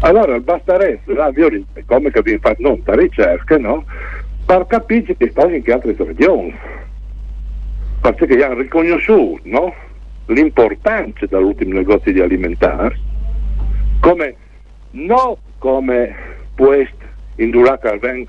Allora 0.00 0.38
basterebbe, 0.40 1.12
là, 1.12 1.30
vi- 1.30 1.64
come 1.84 2.10
che 2.10 2.18
abbiamo 2.20 2.38
fatto 2.40 2.62
non 2.62 2.80
da 2.82 2.94
ricerche, 2.94 3.58
no? 3.58 3.84
Per 4.46 4.66
capire 4.68 5.16
che 5.16 5.30
stanno 5.30 5.56
in 5.56 5.62
che 5.62 5.72
altre 5.72 5.94
regioni 5.98 6.54
perché 8.00 8.44
hanno 8.44 8.60
riconosciuto 8.60 9.40
no? 9.44 9.74
l'importanza 10.26 11.26
dell'ultimo 11.26 11.74
negozio 11.74 12.12
di 12.12 12.20
alimentari 12.20 12.96
come 14.00 14.36
non 14.92 15.34
come 15.58 16.14
questo 16.54 17.04
in 17.36 17.50
vengono 17.50 18.26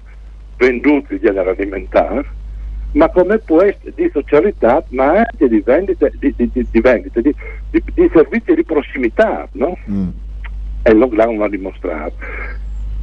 venduti 0.57 1.15
gli 1.15 1.19
generi 1.19 1.49
alimentari 1.49 2.27
ma 2.93 3.09
come 3.09 3.39
questo 3.45 3.91
di 3.93 4.09
socialità 4.11 4.83
ma 4.89 5.17
anche 5.17 5.47
di 5.47 5.59
vendita 5.59 6.07
di, 6.17 6.33
di, 6.35 6.49
di, 6.51 6.67
di 6.71 6.81
vendita, 6.81 7.21
di, 7.21 7.33
di- 7.69 7.83
di 7.93 8.09
servizi 8.11 8.55
di 8.55 8.63
prossimità 8.63 9.47
no? 9.53 9.77
e 10.81 10.91
il 10.91 10.97
lockdown 10.97 11.37
l'ha 11.37 11.49
dimostrato 11.49 12.15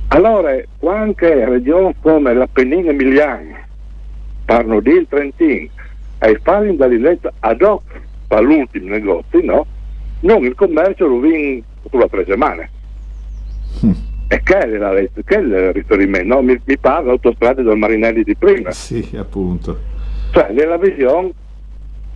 allora 0.09 0.57
anche 0.85 1.45
regioni 1.45 1.95
come 2.01 2.35
l'Appennino 2.35 2.91
emiliano 2.91 3.57
parlano 4.45 4.81
del 4.81 5.07
Trentino 5.09 5.69
e 6.19 6.41
fanno 6.43 6.69
in 6.69 6.77
Daliletta 6.77 7.33
ad 7.41 7.63
hoc 7.63 7.83
per 8.29 8.43
l'ultimo 8.43 8.89
negozio, 8.89 9.41
no? 9.43 9.67
Non 10.21 10.45
il 10.45 10.55
commercio 10.55 11.07
lo 11.07 11.19
viene 11.19 11.63
sulla 11.89 12.09
tre 12.09 12.25
settimane. 12.25 12.71
E 14.29 14.43
che 14.43 14.59
è, 14.59 14.67
la, 14.67 14.91
che 14.91 15.37
è 15.37 15.39
il 15.39 15.73
riferimento? 15.73 16.35
No? 16.35 16.43
Mi, 16.43 16.59
mi 16.65 16.79
parla 16.79 17.13
autostrade 17.13 17.63
del 17.63 17.77
Marinelli 17.77 18.23
di 18.23 18.35
prima. 18.35 18.71
Sì, 18.71 19.15
appunto. 19.17 19.79
Cioè, 20.31 20.51
nella 20.53 20.79
visione, 20.79 21.31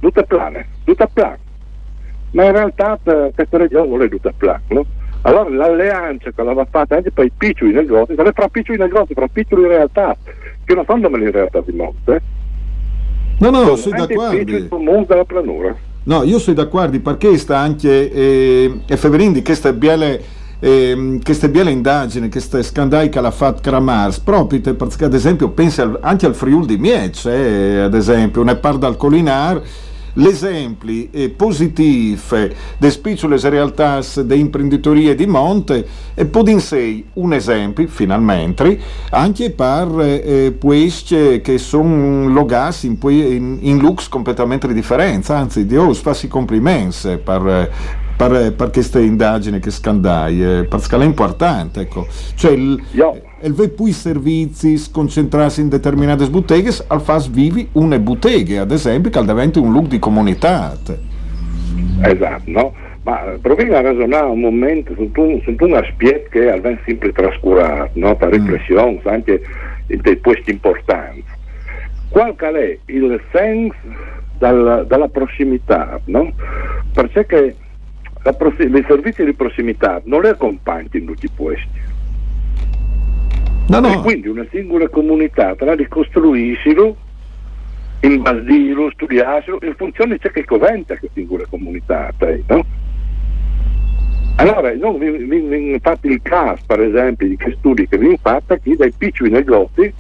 tutta 0.01 0.23
plane, 0.23 0.67
tutta 0.85 1.07
plane. 1.07 1.39
Ma 2.31 2.45
in 2.45 2.53
realtà 2.53 2.99
questa 3.03 3.57
regione 3.59 3.87
vuole 3.87 4.09
tutta 4.09 4.33
plane, 4.37 4.63
no? 4.69 4.87
Allora 5.23 5.49
l'alleanza 5.51 6.31
che 6.31 6.43
l'aveva 6.43 6.67
fatta 6.71 6.97
anche 6.97 7.11
per 7.11 7.25
i 7.27 7.33
piccoli 7.37 7.73
negozi, 7.73 8.15
sarebbe 8.15 8.33
fra 8.35 8.49
piccoli 8.49 8.79
negozi, 8.79 9.15
fra 9.15 9.27
piccoli 9.31 9.67
realtà, 9.67 10.17
che 10.65 10.75
non 10.75 10.85
sono 10.87 11.09
le 11.09 11.31
realtà 11.31 11.61
di 11.65 11.73
monte. 11.73 12.15
eh. 12.15 12.21
No, 13.41 13.51
no, 13.51 13.63
Sono 13.63 13.77
sono 13.77 14.07
d'accordo. 14.07 14.69
comuni 14.69 15.07
della 15.07 15.25
planura. 15.25 15.77
No, 16.05 16.23
io 16.23 16.39
sono 16.39 16.57
d'accordo 16.57 16.99
perché 17.01 17.37
sta 17.37 17.59
anche 17.59 18.11
eh, 18.11 18.81
e 18.87 18.97
Feverindi 18.97 19.43
queste 19.43 19.75
biele 19.75 20.23
eh, 20.61 21.21
queste 21.23 21.49
biele 21.51 21.71
indagini, 21.71 22.31
queste 22.31 22.63
scandali 22.65 23.09
che 23.11 23.21
l'ha 23.21 23.31
fatto 23.31 23.61
Kramars, 23.61 24.19
proprio 24.21 24.61
perché 24.75 25.05
ad 25.05 25.15
esempio 25.15 25.51
pensi 25.51 25.81
al- 25.81 25.99
anche 26.03 26.27
al 26.27 26.35
Friul 26.35 26.67
di 26.67 26.79
Miec, 26.79 27.27
eh, 27.27 27.81
ad 27.81 27.95
esempio, 27.95 28.43
ne 28.43 28.57
parla 28.57 28.79
dal 28.79 28.97
Colinar, 28.97 29.61
l'esempio 30.19 31.09
eh, 31.11 31.31
positivo 31.31 32.37
delle 32.79 32.99
piccole 33.01 33.39
realtà 33.49 34.01
di 34.25 34.39
imprenditoria 34.39 35.15
di 35.15 35.27
monte 35.27 35.87
e 36.15 36.27
sé 36.61 37.05
un 37.15 37.33
esempio, 37.33 37.87
finalmente, 37.89 38.79
anche 39.11 39.51
per 39.51 40.01
eh, 40.01 40.57
questi 40.61 41.41
che 41.41 41.59
sono 41.59 42.29
logati 42.29 42.87
in, 42.87 42.99
in, 43.01 43.59
in 43.61 43.79
looks 43.79 44.09
completamente 44.09 44.73
differenti, 44.73 45.33
anzi 45.33 45.67
Dio 45.67 45.93
fa 45.95 46.17
i 46.21 46.29
complimenti 46.29 47.19
per, 47.23 47.71
per, 48.19 48.53
per 48.53 48.71
queste 48.71 49.01
indagini 49.01 49.61
che 49.61 49.71
scandai, 49.71 50.43
eh, 50.43 50.65
perché 50.65 50.97
è 50.97 51.05
importante, 51.05 51.83
ecco. 51.83 52.05
Cioè, 52.35 52.51
il, 52.51 52.83
ve 53.53 53.69
poi 53.69 53.93
servizi 53.93 54.91
concentrarsi 54.91 55.61
in 55.61 55.69
determinate 55.69 56.29
botteghe, 56.29 56.71
al 56.89 57.01
fas 57.01 57.31
vivi 57.31 57.69
une 57.75 58.01
botteghe, 58.01 58.59
ad 58.59 58.73
esempio, 58.73 59.09
che 59.11 59.25
diventa 59.25 59.61
un 59.61 59.73
look 59.73 59.87
di 59.87 60.01
comunità. 60.01 60.77
Esatto, 62.03 62.43
no? 62.47 62.75
Ma 63.05 63.23
proviamo 63.41 63.77
a 63.77 63.83
ragionare 63.83 64.27
un 64.27 64.41
momento 64.41 64.95
su 64.95 65.09
un, 65.15 65.41
su 65.45 65.55
un 65.57 65.75
aspetto 65.75 66.29
che 66.31 66.53
è 66.53 66.79
sempre 66.85 67.13
trascurato, 67.13 67.91
no? 67.95 68.17
per 68.17 68.31
riflessione, 68.31 69.01
anche 69.05 69.41
di 69.87 70.21
questi 70.21 70.51
importanti. 70.51 71.25
Qual 72.09 72.35
è 72.35 72.79
il 72.87 73.21
senso 73.31 73.77
dal, 74.39 74.87
dalla 74.89 75.09
prossimità? 75.09 76.01
No? 76.07 76.33
Perché 76.93 77.55
i 78.25 78.85
servizi 78.87 79.25
di 79.25 79.35
prossimità 79.35 80.01
non 80.05 80.23
le 80.23 80.31
accompagnano 80.31 80.89
in 80.93 81.07
tutti 81.07 81.29
questi. 81.35 81.87
No, 83.69 83.81
no. 83.81 83.93
E 83.93 83.97
quindi 83.99 84.29
una 84.29 84.47
singola 84.51 84.89
comunità 84.89 85.55
tra 85.55 85.75
ricostruiscilo, 85.75 86.97
imbasdirlo, 88.01 88.91
studiarselo, 88.93 89.59
in 89.63 89.75
funzione 89.77 90.15
di 90.15 90.21
ciò 90.21 90.31
che 90.31 90.45
coventa 90.45 90.97
questa 90.97 91.09
singola 91.15 91.45
comunità, 91.49 92.13
no? 92.47 92.65
Allora, 94.37 94.71
vi 94.71 95.79
fate 95.83 96.07
il 96.07 96.23
caso, 96.23 96.63
per 96.65 96.81
esempio, 96.81 97.27
di 97.27 97.37
che 97.37 97.57
studi 97.59 97.89
che 97.89 97.99
vi 97.99 98.17
fate 98.23 98.61
qui 98.61 98.77
dai 98.77 98.93
piccoli 98.97 99.31
negozi 99.31 99.93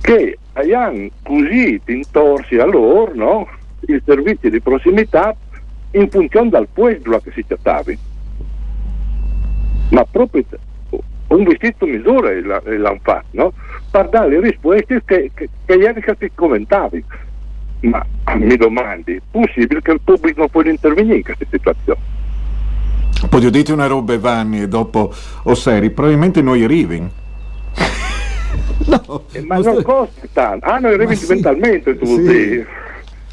che 0.00 0.38
hanno 0.72 1.08
così 1.22 1.80
intorsi 1.86 2.56
a 2.56 2.64
loro 2.64 3.12
no? 3.14 3.48
il 3.88 4.00
servizio 4.04 4.50
di 4.50 4.60
prossimità 4.60 5.34
in 5.96 6.10
funzione 6.10 6.50
del 6.50 6.68
pueblo 6.72 7.18
che 7.20 7.32
si 7.32 7.44
trattava. 7.46 7.92
Ma 9.90 10.04
proprio 10.04 10.44
un 11.28 11.44
vestito 11.44 11.86
misura 11.86 12.32
l'hanno 12.32 12.98
fatto, 13.02 13.26
no? 13.32 13.52
Per 13.90 14.08
dare 14.08 14.28
le 14.28 14.40
risposte 14.40 15.02
che, 15.04 15.30
che, 15.34 15.48
che 15.64 15.74
ieri 15.74 16.02
si 16.18 16.30
comentavi. 16.34 17.04
Ma 17.80 18.04
mi 18.36 18.56
domandi, 18.56 19.16
è 19.16 19.20
possibile 19.30 19.80
che 19.82 19.92
il 19.92 20.00
pubblico 20.02 20.40
non 20.40 20.48
può 20.48 20.62
intervenire 20.62 21.16
in 21.16 21.22
questa 21.22 21.44
situazione? 21.50 22.00
Poi 23.28 23.46
ho 23.46 23.50
detto 23.50 23.72
una 23.72 23.86
roba 23.86 24.18
Vanni 24.18 24.62
e 24.62 24.68
dopo 24.68 25.12
o 25.44 25.54
seri, 25.54 25.90
probabilmente 25.90 26.42
noi 26.42 26.64
arrivi. 26.64 26.98
no, 28.86 29.22
eh, 29.32 29.40
ma 29.42 29.58
non 29.58 29.82
costa 29.82 30.26
tanto. 30.32 30.66
Ah, 30.66 30.78
noi 30.78 30.94
arrivi 30.94 31.16
sì, 31.16 31.32
mentalmente 31.32 31.96
tu 31.96 32.06
sì. 32.06 32.64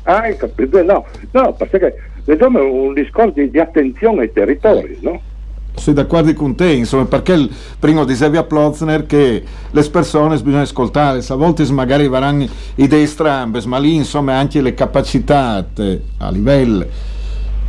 Ah, 0.04 0.20
hai 0.20 0.36
capito? 0.36 0.84
No, 0.84 1.06
no, 1.32 1.54
perché 1.54 1.96
vediamo 2.26 2.60
un 2.64 2.94
discorso 2.94 3.34
di, 3.36 3.50
di 3.50 3.60
attenzione 3.60 4.22
ai 4.22 4.32
territori, 4.32 4.98
no? 5.02 5.22
Sono 5.76 5.96
d'accordo 5.96 6.32
con 6.34 6.56
te, 6.56 6.72
insomma, 6.72 7.06
perché 7.06 7.34
il, 7.34 7.50
prima 7.80 8.06
dicevi 8.06 8.38
a 8.38 8.44
Plozner 8.44 9.08
che 9.08 9.44
le 9.72 9.90
persone 9.90 10.38
bisogna 10.38 10.62
ascoltare, 10.62 11.24
a 11.28 11.36
volte 11.36 11.66
magari 11.72 12.06
avranno 12.06 12.46
idee 12.76 13.08
strambe, 13.08 13.60
ma 13.66 13.80
lì 13.80 13.96
insomma 13.96 14.38
anche 14.38 14.62
le 14.62 14.76
capacità 14.76 15.66
a 16.18 16.30
livello 16.30 16.86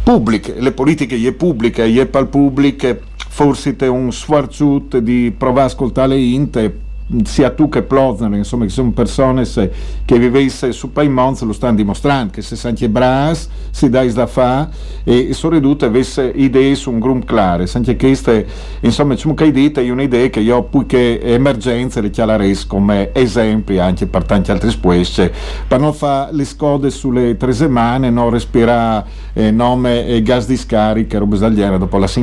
pubbliche, 0.05 0.55
le 0.59 0.73
politiche 0.73 1.17
gli 1.17 1.33
pubbliche, 1.33 1.89
gli 1.89 2.05
pal 2.05 2.29
pubbliche, 2.29 3.01
forse 3.17 3.75
è 3.75 3.87
un 3.87 4.13
sforzut 4.13 4.99
di 4.99 5.33
provare 5.37 5.63
a 5.63 5.65
ascoltare 5.65 6.17
inte 6.17 6.83
sia 7.25 7.51
tu 7.51 7.69
che 7.69 7.83
Plozner, 7.83 8.33
insomma, 8.33 8.65
che 8.65 8.71
sono 8.71 8.91
persone 8.93 9.45
se, 9.45 9.71
che 10.05 10.19
vivesse 10.19 10.73
su 10.73 10.91
Paimons 10.91 11.43
lo 11.43 11.53
stanno 11.53 11.77
dimostrando, 11.77 12.33
che 12.33 12.43
se 12.43 12.67
anche 12.67 12.89
bras 12.89 13.49
si 13.71 13.91
dà 13.91 14.05
da 14.05 14.27
fa 14.27 14.69
e 15.05 15.33
sono 15.33 15.55
ridotte 15.55 15.85
avesse 15.85 16.33
idee 16.35 16.75
su 16.75 16.91
un 16.91 16.99
gruppo 16.99 17.27
claro, 17.27 17.65
anche 17.73 17.97
queste, 17.97 18.47
insomma, 18.81 19.15
diciamo 19.15 19.35
che 19.35 19.51
dite 19.51 19.83
è 19.83 19.91
un'idea 19.91 20.29
che 20.29 20.41
io 20.41 20.63
poi 20.63 20.87
che 20.87 21.21
emergenze 21.23 22.01
le 22.01 22.11
chialerei 22.11 22.57
come 22.67 23.11
esempi 23.13 23.79
anche 23.79 24.07
per 24.07 24.25
tanti 24.25 24.51
altri 24.51 24.71
specie, 24.71 25.33
per 25.69 25.81
non 25.81 25.93
fare 25.93 26.35
le 26.35 26.45
scode 26.45 26.91
sulle 26.91 27.37
tre 27.37 27.53
settimane, 27.53 28.11
non 28.11 28.31
respirare 28.31 29.05
eh, 29.35 29.51
nome 29.51 30.07
e 30.07 30.23
gas 30.23 30.47
di 30.47 30.57
scarica, 30.57 31.19
roba 31.19 31.37
sbagliata, 31.37 31.77
dopo 31.77 31.99
la 31.99 32.07
si 32.07 32.23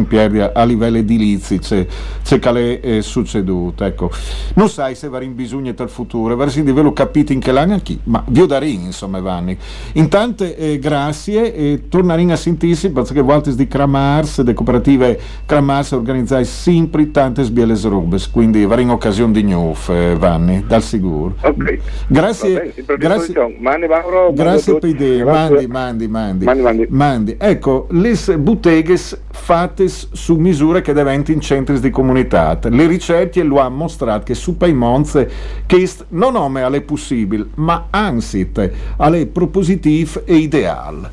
a 0.53 0.63
livello 0.63 0.97
edilizio, 0.97 1.59
c'è, 1.59 1.85
c'è 2.23 2.39
che 2.39 2.79
è 2.79 2.95
eh, 2.97 3.01
succeduto, 3.01 3.83
ecco. 3.83 4.09
Non 4.55 4.69
sai 4.71 4.95
se 4.95 5.09
varin 5.09 5.35
bisogni 5.35 5.73
tal 5.73 5.89
futuro, 5.89 6.35
versi 6.35 6.63
di 6.63 6.71
velo 6.71 6.93
capito 6.93 7.33
in 7.33 7.39
che 7.39 7.51
l'anno 7.51 7.77
chi, 7.83 7.99
ma 8.05 8.23
vi 8.27 8.45
darin 8.47 8.85
insomma 8.85 9.19
Vanni. 9.19 9.55
Intanto 9.93 10.43
eh, 10.43 10.79
grazie 10.79 11.53
e 11.53 11.83
torneremo 11.89 12.31
a 12.31 12.35
sentirsi 12.35 12.89
perché 12.91 13.21
volte 13.21 13.53
di 13.53 13.67
Cramars, 13.67 14.41
le 14.43 14.53
cooperative 14.53 15.19
Cramars 15.45 15.91
organizzai 15.91 16.45
sempre 16.45 17.11
tante 17.11 17.43
sbielle 17.43 17.77
rubes, 17.83 18.29
quindi 18.31 18.65
varin 18.65 18.89
occasione 18.89 19.33
di 19.33 19.43
news 19.43 19.89
eh, 19.89 20.15
Vanni, 20.17 20.63
dal 20.65 20.81
sicuro. 20.81 21.35
Ok. 21.41 21.77
Grazie. 22.07 22.73
Bene, 22.85 22.97
grazie. 22.97 23.57
Mauro, 23.59 24.31
grazie 24.33 24.77
per 24.77 24.89
idee, 24.89 25.23
mandi, 25.23 25.67
mandi, 25.67 26.07
mandi, 26.07 26.45
mandi, 26.45 26.61
mandi. 26.61 26.87
mandi. 26.89 27.35
Ecco, 27.37 27.87
le 27.91 28.15
botteghe 28.37 28.97
fatte 29.31 29.87
su 29.87 30.35
misure 30.35 30.81
che 30.81 30.93
diventano 30.93 31.39
centri 31.39 31.79
di 31.79 31.89
comunità. 31.89 32.57
Le 32.61 32.87
ricerche 32.87 33.43
lo 33.43 33.59
hanno 33.59 33.75
mostrato 33.75 34.23
che 34.25 34.33
su 34.33 34.57
Paimonze 34.61 35.31
che 35.65 35.89
non 36.09 36.33
nome 36.33 36.61
alle 36.61 36.81
possibili, 36.81 37.49
ma 37.55 37.87
anzi 37.89 38.51
alle 38.97 39.25
propositive 39.25 40.23
e 40.23 40.35
ideali. 40.35 41.07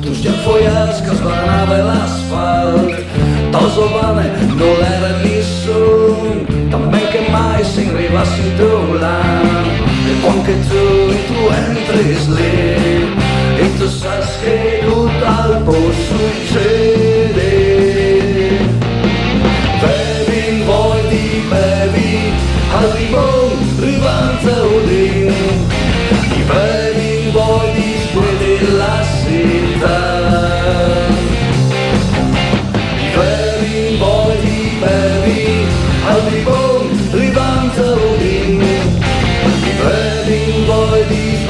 tu 0.00 0.10
già 0.22 0.32
foias 0.42 1.00
que 1.02 1.12
esbanava 1.12 1.76
l'asfalt, 1.82 3.04
tosovane 3.52 4.26
no 4.56 4.66
l'era 4.80 5.08
nessun, 5.08 5.19
também 6.70 7.06
que 7.06 7.30
mais 7.30 7.66
sem 7.66 7.88
arribasse 7.90 8.42
teu 8.56 8.94
lá. 8.98 9.42
E 10.08 10.20
quan 10.22 10.42
que 10.42 10.54
tu 10.68 11.12
e 11.12 11.18
tu 11.28 11.38
entres 11.52 12.26
lì, 12.28 13.14
e 13.62 13.64
tu 13.78 13.86
saps 13.88 14.36
que 14.42 14.56
tot 14.84 15.20
el 15.22 15.50
pot 15.64 15.94
succedere. 16.08 17.60
Bevi, 19.82 20.42
vuoi 20.64 21.00
di 21.10 21.26
bevi, 21.50 22.12
al 22.76 22.88
limon, 22.96 23.50
rivanza 23.80 24.54
udin, 24.76 25.30
i 26.38 26.42
bevi, 26.50 27.30
vuoi 27.30 27.66
di 27.74 27.88
spuede 28.02 28.52
la 28.78 28.96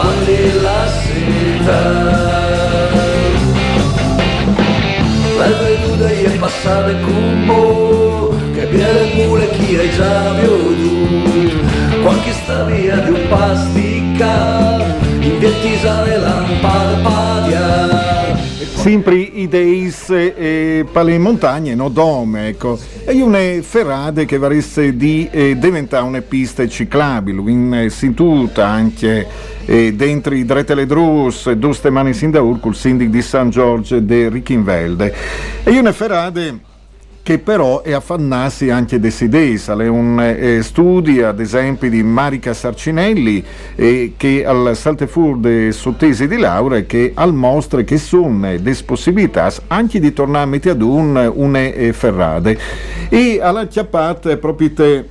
spuede 0.00 0.60
la 0.62 0.86
città. 1.02 2.38
La 5.36 5.46
veduta 5.46 6.08
è 6.08 6.38
passare 6.38 7.00
con 7.00 7.44
mo 7.44 8.28
Che 8.52 8.66
viene 8.66 9.24
pure 9.26 9.48
chi 9.50 9.76
hai 9.76 9.90
già 9.90 10.32
veduto 10.32 11.66
Qualche 12.02 12.32
storia 12.32 12.96
di 12.96 13.10
un 13.10 13.26
pasticca 13.28 14.76
In 15.20 15.38
viertisare 15.38 16.18
lampada 16.18 18.10
Sempre 18.74 19.16
ideis 19.16 20.09
e 20.09 20.87
pale 20.90 21.18
montagne, 21.18 21.74
no 21.74 21.88
dome, 21.90 22.48
ecco. 22.48 22.78
E 23.04 23.20
una 23.20 23.38
ferrade 23.61 24.24
che 24.24 24.38
varesse 24.38 24.96
di 24.96 25.28
eh, 25.30 25.59
diventare 25.59 26.04
una 26.04 26.22
pista 26.22 26.66
ciclabile, 26.66 27.42
in 27.50 27.74
eh, 27.74 27.90
sintuta 27.90 28.66
anche 28.66 29.26
eh, 29.66 29.92
dentro 29.94 30.35
i 30.35 30.44
Dretele 30.44 30.87
Drus, 30.87 31.50
due 31.52 31.74
settimane 31.74 32.12
sin 32.14 32.30
da 32.30 32.40
Urcul, 32.40 32.74
sindic 32.74 33.09
di 33.09 33.20
San 33.20 33.50
Giorgio 33.50 34.00
de 34.00 34.28
Richinvelde. 34.30 35.14
E 35.62 35.78
una 35.78 35.92
ferrade 35.92 36.68
che 37.30 37.38
però 37.38 37.82
è 37.82 37.92
affannarsi 37.92 38.70
anche 38.70 38.98
dei 38.98 39.14
idee. 39.20 39.54
È 39.54 39.86
un 39.86 40.20
eh, 40.20 40.64
studio, 40.64 41.28
ad 41.28 41.38
esempio, 41.38 41.88
di 41.88 42.02
Marica 42.02 42.52
Sarcinelli, 42.52 43.44
eh, 43.76 44.14
che 44.16 44.44
al 44.44 44.72
Saltefur 44.74 45.38
de 45.38 45.70
sottesi 45.70 46.26
di 46.26 46.38
laurea, 46.38 46.80
che 46.80 47.12
al 47.14 47.32
mostra 47.32 47.82
che 47.82 47.98
sono 47.98 48.58
delle 48.58 48.76
possibilità 48.84 49.48
anche 49.68 50.00
di 50.00 50.12
tornare 50.12 50.60
ad 50.70 50.82
un, 50.82 51.30
une 51.32 51.72
eh, 51.72 51.92
ferrade. 51.92 52.58
E 53.08 53.38
alla 53.40 53.68
chiappata 53.68 54.36
proprio 54.36 54.72
te 54.72 55.08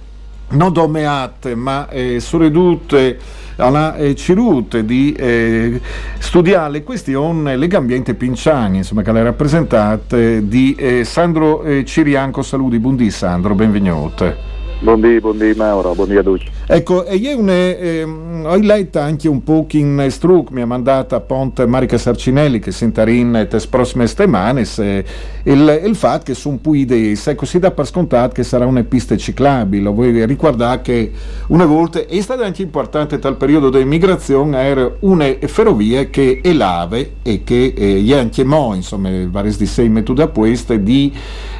non 0.50 0.74
domeate, 0.74 1.56
ma 1.56 1.88
eh, 1.88 2.20
soredute 2.20 3.18
alla 3.60 3.96
eh, 3.96 4.16
Cirute 4.16 4.86
di 4.86 5.14
eh, 5.14 5.80
studiare 6.18 6.72
le 6.72 6.84
questioni 6.84 7.56
legambiente 7.58 8.14
pinciani, 8.16 8.78
insomma, 8.78 9.02
che 9.02 9.12
le 9.12 9.24
rappresentate 9.24 10.48
di 10.48 10.76
eh, 10.76 11.04
Sandro 11.04 11.64
eh, 11.64 11.86
Cirianco. 11.86 12.42
Saluti, 12.42 12.80
buondì 12.80 13.12
Sandro, 13.12 13.56
benvenuto. 13.56 14.59
Buondì, 14.82 15.20
buondì 15.20 15.54
Mauro, 15.56 15.94
buondì 15.94 16.16
a 16.16 16.24
tutti. 16.24 16.46
Ecco, 16.66 17.04
e 17.04 17.16
io 17.16 17.42
ne, 17.42 17.78
eh, 17.78 18.04
ho 18.04 18.56
letto 18.56 19.00
anche 19.00 19.28
un 19.28 19.44
po' 19.44 19.66
in 19.72 20.06
struc, 20.10 20.52
mi 20.52 20.62
ha 20.62 20.66
mandato 20.66 21.16
a 21.16 21.20
Ponte 21.20 21.66
Marica 21.66 21.98
Sarcinelli 21.98 22.60
che 22.60 22.72
si 22.72 22.86
in 22.86 23.32
le 23.32 23.62
prossime 23.70 24.08
settimane 24.08 24.66
eh, 24.78 25.04
il, 25.44 25.82
il 25.84 25.96
fatto 25.96 26.26
che 26.26 26.34
sono 26.34 26.60
po' 26.62 26.76
idee, 26.76 27.18
ecco, 27.22 27.46
si 27.46 27.60
dà 27.60 27.72
per 27.72 27.88
scontato 27.88 28.34
che 28.36 28.44
sarà 28.44 28.66
una 28.66 28.84
pista 28.84 29.18
ciclabile, 29.18 29.90
voi 29.90 30.26
ricordate 30.26 30.82
che 30.82 31.12
una 31.48 31.66
volta 31.66 32.06
è 32.06 32.22
stato 32.22 32.44
anche 32.44 32.62
importante 32.62 33.20
dal 33.20 33.36
periodo 33.36 33.70
dell'immigrazione 33.70 34.62
era 34.62 34.90
una 35.00 35.28
ferrovia 35.42 36.06
che 36.06 36.40
è 36.42 36.54
lave 36.54 37.16
e 37.24 37.44
che 37.44 37.74
è 37.76 38.14
anche 38.14 38.46
mo, 38.46 38.74
insomma, 38.76 39.10
vari 39.30 39.54
di 39.58 39.66
sei 39.66 39.90
metodi 39.90 40.22
a 40.22 40.28
queste 40.28 40.82
di 40.82 41.12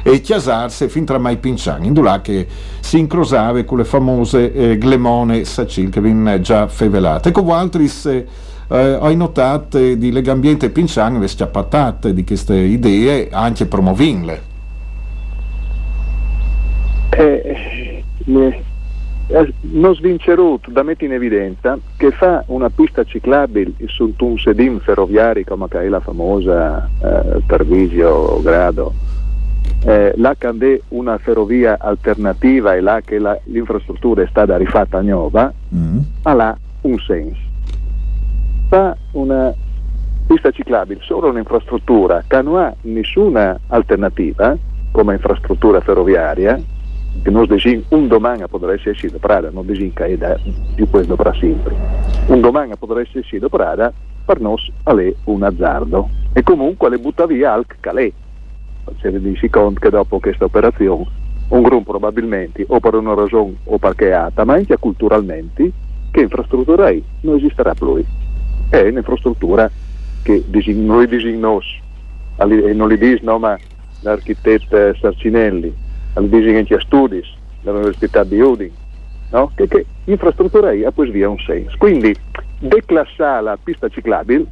eh, 0.04 0.20
chiasarsi 0.22 0.88
fin 0.88 1.04
tra 1.04 1.18
mai 1.18 1.36
pinciani, 1.36 1.88
in 1.88 2.02
là 2.02 2.20
che 2.22 2.46
si 2.80 2.98
incrosava 3.10 3.64
con 3.64 3.78
le 3.78 3.84
famose 3.84 4.52
eh, 4.52 4.78
Glemone 4.78 5.38
viene 6.00 6.40
già 6.40 6.68
fevelate. 6.68 7.30
Ecco, 7.30 7.52
altri 7.52 7.88
se 7.88 8.24
eh, 8.68 8.94
ho 8.94 9.12
notato 9.14 9.78
di 9.78 10.12
Legambiente 10.12 10.66
e 10.66 10.70
le 11.18 11.26
schiappatate 11.26 12.14
di 12.14 12.22
queste 12.22 12.54
idee, 12.54 13.28
anche 13.32 13.66
promovinle. 13.66 14.48
Eh, 17.10 18.02
eh, 18.26 18.64
non 19.62 19.94
svinceruto 19.94 20.70
da 20.70 20.84
mettere 20.84 21.06
in 21.06 21.12
evidenza 21.12 21.76
che 21.96 22.12
fa 22.12 22.44
una 22.46 22.70
pista 22.70 23.02
ciclabile 23.02 23.72
su 23.86 24.14
un 24.18 24.38
sedin 24.38 24.78
ferroviario 24.78 25.44
come 25.44 25.66
è 25.68 25.88
la 25.88 26.00
famosa 26.00 26.88
eh, 27.02 27.42
Tarvisio 27.46 28.40
Grado 28.42 29.19
eh, 29.84 30.12
là 30.16 30.34
che 30.36 30.82
una 30.88 31.18
ferrovia 31.18 31.78
alternativa 31.78 32.74
e 32.74 32.80
là 32.80 33.00
che 33.04 33.18
la, 33.18 33.38
l'infrastruttura 33.44 34.22
è 34.22 34.26
stata 34.28 34.56
rifatta 34.56 35.00
nuova, 35.00 35.52
mm. 35.74 35.98
ha 36.22 36.56
un 36.82 36.98
senso. 36.98 37.48
Fa 38.68 38.96
una 39.12 39.52
pista 40.26 40.50
ciclabile 40.50 41.00
solo 41.02 41.28
un'infrastruttura 41.28 42.22
che 42.26 42.42
non 42.42 42.58
ha 42.58 42.74
nessuna 42.82 43.58
alternativa 43.68 44.56
come 44.92 45.14
infrastruttura 45.14 45.80
ferroviaria, 45.80 46.60
che 47.22 47.30
non 47.30 47.46
disin 47.46 47.82
un 47.88 48.06
domani 48.06 48.44
potrà 48.48 48.72
essere 48.72 48.94
Prada, 49.18 49.50
non 49.50 49.66
disin 49.66 49.92
che 49.92 50.04
è 50.04 50.16
da, 50.16 50.38
di 50.74 50.86
questo 50.88 51.16
per 51.16 51.36
sempre. 51.36 51.74
Un 52.26 52.40
domani 52.40 52.74
potrà 52.78 53.00
essere 53.00 53.48
Prada, 53.48 53.92
per 54.24 54.40
noi 54.40 54.72
è 54.84 55.14
un 55.24 55.42
azzardo. 55.42 56.08
E 56.32 56.42
comunque 56.44 56.88
le 56.88 56.98
butta 56.98 57.26
via 57.26 57.52
al 57.52 57.66
calè 57.80 58.12
si 58.98 59.08
rende 59.08 59.50
conto 59.50 59.80
che 59.80 59.90
dopo 59.90 60.18
questa 60.18 60.44
operazione 60.44 61.18
un 61.50 61.62
gruppo 61.62 61.90
probabilmente 61.90 62.64
o 62.68 62.80
per 62.80 62.94
una 62.94 63.14
ragione 63.14 63.56
o 63.64 63.78
perché 63.78 64.08
è 64.08 64.12
alta, 64.12 64.44
ma 64.44 64.54
anche 64.54 64.76
culturalmente, 64.78 65.70
che 66.10 66.20
infrastruttura 66.20 66.88
è? 66.88 67.00
Non 67.20 67.36
esisterà 67.36 67.74
più. 67.74 68.02
È 68.68 68.80
un'infrastruttura 68.80 69.70
che 70.22 70.44
noi 70.74 71.06
designiamo, 71.06 71.60
e 72.36 72.72
non 72.72 72.88
li 72.88 72.98
dice 72.98 73.20
no, 73.22 73.38
ma 73.38 73.58
l'architetto 74.02 74.94
Sarcinelli, 74.94 75.74
li 76.14 76.28
dice 76.28 76.56
anche 76.56 76.74
a 76.74 76.80
studi 76.80 77.22
dell'Università 77.62 78.22
di 78.22 78.40
Udine, 78.40 78.70
no? 79.30 79.50
che, 79.54 79.66
che 79.66 79.86
infrastruttura 80.04 80.70
è, 80.70 80.88
poi 80.92 81.10
via 81.10 81.28
un 81.28 81.38
senso. 81.38 81.76
Quindi 81.78 82.14
declassare 82.60 83.42
la 83.42 83.58
pista 83.62 83.88
ciclabile 83.88 84.46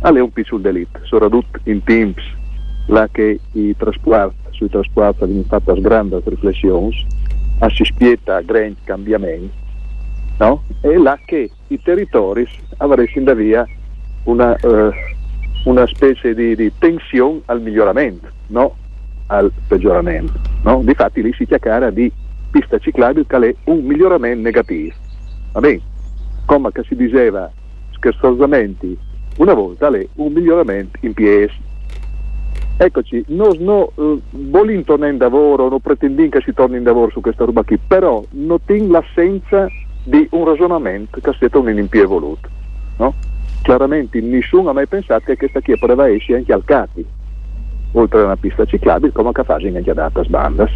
è 0.00 0.08
un 0.08 0.30
piccolo 0.30 0.62
delitto, 0.62 1.00
soprattutto 1.02 1.58
in 1.64 1.82
teams 1.82 2.36
là 2.88 3.08
che 3.10 3.38
i 3.52 3.74
trasporti, 3.76 4.36
sui 4.50 4.68
trasporti 4.68 5.20
vengono 5.20 5.44
fatte 5.44 5.80
grandi 5.80 6.16
riflessioni, 6.24 7.06
si 7.68 7.84
spieta 7.84 8.40
grandi 8.40 8.76
cambiamenti, 8.84 9.50
no? 10.38 10.62
e 10.80 10.96
là 10.98 11.18
che 11.24 11.50
i 11.68 11.80
territori 11.82 12.46
avrebbero 12.78 13.22
da 13.22 13.34
via 13.34 13.66
una, 14.24 14.56
uh, 14.62 14.90
una 15.64 15.86
specie 15.86 16.34
di, 16.34 16.54
di, 16.54 16.72
tensione 16.78 17.40
al 17.46 17.60
miglioramento, 17.60 18.28
no? 18.48 18.76
al 19.26 19.52
peggioramento. 19.66 20.32
No? 20.62 20.80
Difatti 20.82 21.22
lì 21.22 21.32
si 21.34 21.46
chiacchiera 21.46 21.90
di 21.90 22.10
pista 22.50 22.78
ciclabile 22.78 23.26
che 23.26 23.36
è 23.36 23.54
un 23.64 23.84
miglioramento 23.84 24.42
negativo. 24.42 24.94
Va 25.52 25.60
bene? 25.60 25.80
Come 26.46 26.70
si 26.86 26.94
diceva 26.94 27.50
scherzosamente 27.90 28.96
una 29.36 29.54
volta, 29.54 29.88
è 29.88 30.06
un 30.14 30.32
miglioramento 30.32 30.98
in 31.02 31.12
piedi 31.12 31.52
Eccoci, 32.80 33.24
non 33.28 33.56
no, 33.58 33.90
uh, 33.96 34.22
volin 34.30 34.84
tornare 34.84 35.10
in 35.10 35.18
lavoro, 35.18 35.68
non 35.68 35.80
pretendiamo 35.80 36.30
che 36.30 36.40
si 36.42 36.54
torni 36.54 36.76
in 36.76 36.84
lavoro 36.84 37.10
su 37.10 37.20
questa 37.20 37.44
roba 37.44 37.64
qui, 37.64 37.76
però 37.76 38.22
notin 38.30 38.88
l'assenza 38.88 39.66
di 40.04 40.28
un 40.30 40.44
ragionamento 40.44 41.18
che 41.20 41.32
sia 41.36 41.48
un 41.54 41.76
in 41.76 41.88
più. 41.88 42.36
No? 42.98 43.14
Chiaramente 43.62 44.20
nessuno 44.20 44.70
ha 44.70 44.72
mai 44.72 44.86
pensato 44.86 45.24
che 45.24 45.36
questa 45.36 45.60
qui 45.60 45.76
poteva 45.76 46.08
essere 46.08 46.38
anche 46.38 46.52
al 46.52 46.64
Cati, 46.64 47.04
oltre 47.92 48.20
a 48.20 48.24
una 48.26 48.36
pista 48.36 48.64
ciclabile, 48.64 49.10
come 49.10 49.32
che 49.32 49.42
fanno 49.42 49.76
anche 49.76 49.90
ad 49.90 49.98
altre 49.98 50.24
bandas. 50.28 50.70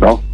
No? 0.00 0.29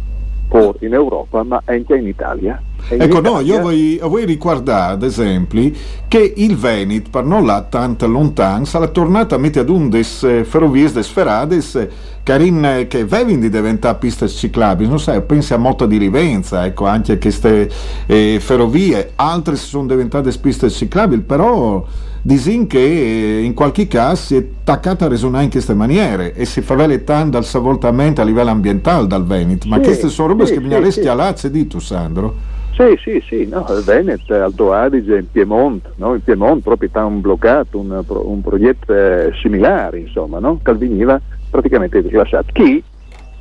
O 0.49 0.75
in 0.79 0.93
Europa, 0.93 1.43
ma 1.43 1.61
anche 1.65 1.95
in 1.95 2.07
Italia. 2.07 2.61
In 2.89 3.01
ecco, 3.01 3.19
Italia... 3.19 3.31
no, 3.31 3.39
io 3.41 3.59
vuoi, 3.59 3.99
vuoi 4.01 4.25
ricordare, 4.25 4.93
ad 4.93 5.03
esempio, 5.03 5.71
che 6.07 6.33
il 6.37 6.55
Veneto, 6.55 7.09
per 7.09 7.25
non 7.25 7.45
là 7.45 7.63
tanto 7.63 8.07
lontano, 8.07 8.63
sarà 8.63 8.87
tornato 8.87 9.35
a 9.35 9.37
mettere 9.37 9.61
ad 9.61 9.69
un 9.69 9.89
des 9.89 10.23
eh, 10.23 10.45
ferrovie 10.45 10.91
des 10.91 11.07
ferrades 11.07 11.87
carin, 12.27 12.65
eh, 12.65 12.87
che 12.87 13.05
vengono 13.05 13.39
di 13.39 13.49
diventare 13.49 13.97
piste 13.97 14.27
ciclabili, 14.27 14.89
non 14.89 14.99
sai, 14.99 15.21
pensi 15.21 15.53
a 15.53 15.57
Motta 15.57 15.85
di 15.85 15.97
Rivenza, 15.97 16.65
ecco, 16.65 16.85
anche 16.85 17.13
a 17.13 17.17
queste 17.17 17.69
eh, 18.05 18.37
ferrovie, 18.41 19.13
altre 19.15 19.55
sono 19.55 19.85
diventate 19.85 20.31
piste 20.37 20.69
ciclabili, 20.69 21.21
però 21.21 21.85
disin 22.21 22.67
che 22.67 22.79
eh, 22.79 23.41
in 23.41 23.53
qualche 23.53 23.87
caso 23.87 24.15
si 24.15 24.35
è 24.35 24.39
attaccata 24.39 25.05
a 25.05 25.07
resonare 25.07 25.45
in 25.45 25.49
queste 25.49 25.73
maniere 25.73 26.33
e 26.33 26.45
si 26.45 26.61
fa 26.61 26.75
tanto 26.99 27.37
al 27.37 27.45
savoltamento 27.45 28.21
a 28.21 28.23
livello 28.23 28.49
ambientale 28.49 29.07
dal 29.07 29.25
Veneto, 29.25 29.67
ma 29.67 29.77
sì, 29.77 29.81
queste 29.83 30.09
sono 30.09 30.29
robe 30.29 30.45
sì, 30.45 30.53
che 30.53 30.61
bisogna 30.61 31.35
sì, 31.35 31.47
sì. 31.47 31.51
di 31.51 31.67
tu 31.67 31.79
Sandro. 31.79 32.55
Sì, 32.77 32.95
sì, 33.01 33.23
sì, 33.27 33.47
no, 33.47 33.65
il 33.69 33.83
Veneto, 33.83 34.35
Alto 34.35 34.71
Adige, 34.71 35.17
in 35.17 35.31
Piemonte, 35.31 35.93
no? 35.95 36.13
in 36.13 36.21
Piemonte 36.21 36.61
proprio 36.61 36.89
hanno 36.93 37.17
bloccato 37.17 37.79
un, 37.79 38.03
un 38.07 38.41
progetto 38.41 38.93
eh, 38.93 39.31
similare, 39.41 39.97
insomma, 39.97 40.37
no? 40.37 40.59
che 40.61 40.73
veniva 40.73 41.19
praticamente 41.49 42.03
declassato. 42.03 42.51
Chi 42.53 42.83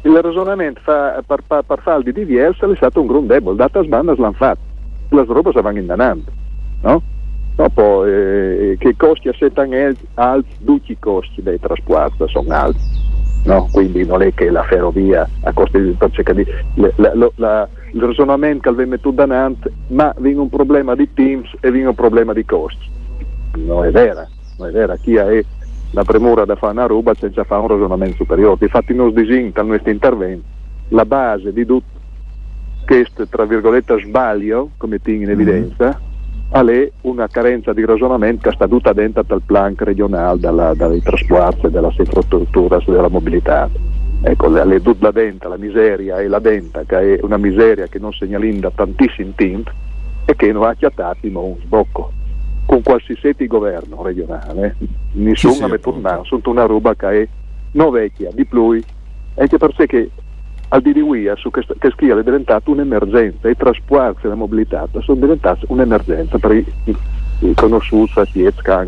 il 0.02 0.18
ragionamento 0.22 0.80
fa, 0.82 1.22
per, 1.26 1.42
per, 1.46 1.64
per 1.66 1.80
faldi 1.82 2.12
di 2.12 2.24
Vielsa 2.24 2.70
è 2.70 2.76
stato 2.76 3.00
un 3.00 3.08
grande 3.08 3.34
debole, 3.34 3.56
data 3.56 3.82
sbanda 3.82 4.14
l'hanno 4.16 4.32
fatto, 4.32 4.60
le 5.10 5.24
robe 5.26 5.50
si 5.52 5.60
vanno 5.60 5.78
indannando, 5.80 6.30
no? 6.80 7.02
Dopo, 7.56 8.04
eh, 8.04 8.76
che 8.78 8.94
costi 8.96 9.28
a 9.28 9.34
settano 9.36 9.74
alti, 10.14 10.56
tutti 10.62 10.92
i 10.92 10.98
costi 10.98 11.42
dei 11.42 11.58
trasporti 11.58 12.24
sono 12.26 12.52
alti, 12.52 12.78
no? 13.44 13.66
quindi 13.72 14.04
non 14.04 14.20
è 14.20 14.34
che 14.34 14.50
la 14.50 14.62
ferrovia 14.64 15.26
a 15.40 15.52
costi 15.54 15.80
di 15.80 15.96
cerca 16.10 16.34
di, 16.34 16.44
la, 16.74 17.14
la, 17.36 17.68
il 17.92 18.02
ragionamento 18.02 18.68
che 18.68 18.76
viene 18.76 18.96
tutto 19.00 19.12
danante, 19.12 19.72
ma 19.88 20.14
viene 20.18 20.40
un 20.40 20.50
problema 20.50 20.94
di 20.94 21.10
teams 21.14 21.50
e 21.60 21.70
viene 21.70 21.88
un 21.88 21.94
problema 21.94 22.34
di 22.34 22.44
costi. 22.44 22.90
Non 23.54 23.86
è 23.86 23.90
vera, 23.90 24.28
non 24.58 24.68
è 24.68 24.70
vera, 24.70 24.96
chi 24.96 25.16
ha 25.16 25.26
la 25.92 26.04
premura 26.04 26.44
da 26.44 26.56
fare 26.56 26.72
una 26.72 26.84
roba 26.84 27.14
senza 27.14 27.44
fare 27.44 27.62
un 27.62 27.68
ragionamento 27.68 28.16
superiore. 28.16 28.58
Infatti 28.60 28.92
non 28.92 29.14
disinta 29.14 29.62
il 29.62 29.68
nostro 29.68 29.90
intervento, 29.90 30.44
la 30.88 31.06
base 31.06 31.54
di 31.54 31.64
tutto 31.64 31.94
questo, 32.84 33.26
tra 33.26 33.44
virgolette, 33.44 33.98
sbaglio, 34.04 34.70
come 34.76 35.00
tieni 35.00 35.24
in 35.24 35.30
evidenza, 35.30 36.00
è 36.50 36.92
una 37.02 37.26
carenza 37.28 37.72
di 37.72 37.84
ragionamento 37.84 38.48
che 38.48 38.54
sta 38.54 38.66
tutta 38.68 38.92
dentro 38.92 39.24
al 39.28 39.42
plan 39.44 39.74
regionale 39.76 40.38
dalla, 40.38 40.74
dai 40.74 41.02
trasporti, 41.02 41.68
della 41.70 41.92
infrastruttura, 41.96 42.78
della 42.86 43.08
mobilità. 43.08 43.68
Ecco, 44.22 44.48
le, 44.48 44.64
le 44.64 44.80
tutta 44.80 45.10
dentro 45.10 45.48
la 45.50 45.58
miseria 45.58 46.18
e 46.18 46.28
la 46.28 46.38
denta, 46.38 46.84
che 46.84 47.16
è 47.16 47.18
una 47.22 47.36
miseria 47.36 47.86
che 47.86 47.98
non 47.98 48.12
segnalinda 48.12 48.70
tantissimi 48.74 49.34
tint 49.34 49.72
e 50.24 50.34
che 50.34 50.52
non 50.52 50.64
ha 50.64 50.74
chiatato 50.74 51.26
un 51.26 51.56
sbocco 51.60 52.12
con 52.64 52.82
qualsiasi 52.82 53.46
governo 53.46 54.02
regionale. 54.02 54.76
Nessuno 55.12 55.66
ha 55.66 55.78
tornato, 55.78 56.24
sono 56.24 56.42
una 56.46 56.64
roba 56.64 56.94
che 56.94 57.22
è 57.22 57.28
non 57.72 57.90
vecchia, 57.90 58.30
di 58.32 58.44
più, 58.44 58.80
anche 59.34 59.58
per 59.58 59.74
sé 59.76 59.86
che 59.86 60.10
al 60.68 60.82
di 60.82 61.00
Wia 61.00 61.36
su 61.36 61.50
che, 61.50 61.64
che 61.78 61.90
Schia 61.90 62.18
è 62.18 62.22
diventato 62.22 62.70
un'emergenza, 62.70 63.48
i 63.48 63.56
trasporti 63.56 64.26
e 64.26 64.28
la 64.28 64.34
mobilità 64.34 64.88
sono 65.00 65.20
diventati 65.20 65.64
un'emergenza 65.68 66.38
per 66.38 66.52
i, 66.52 66.72
i, 66.84 66.96
i 67.40 67.54
conosciuti 67.54 68.12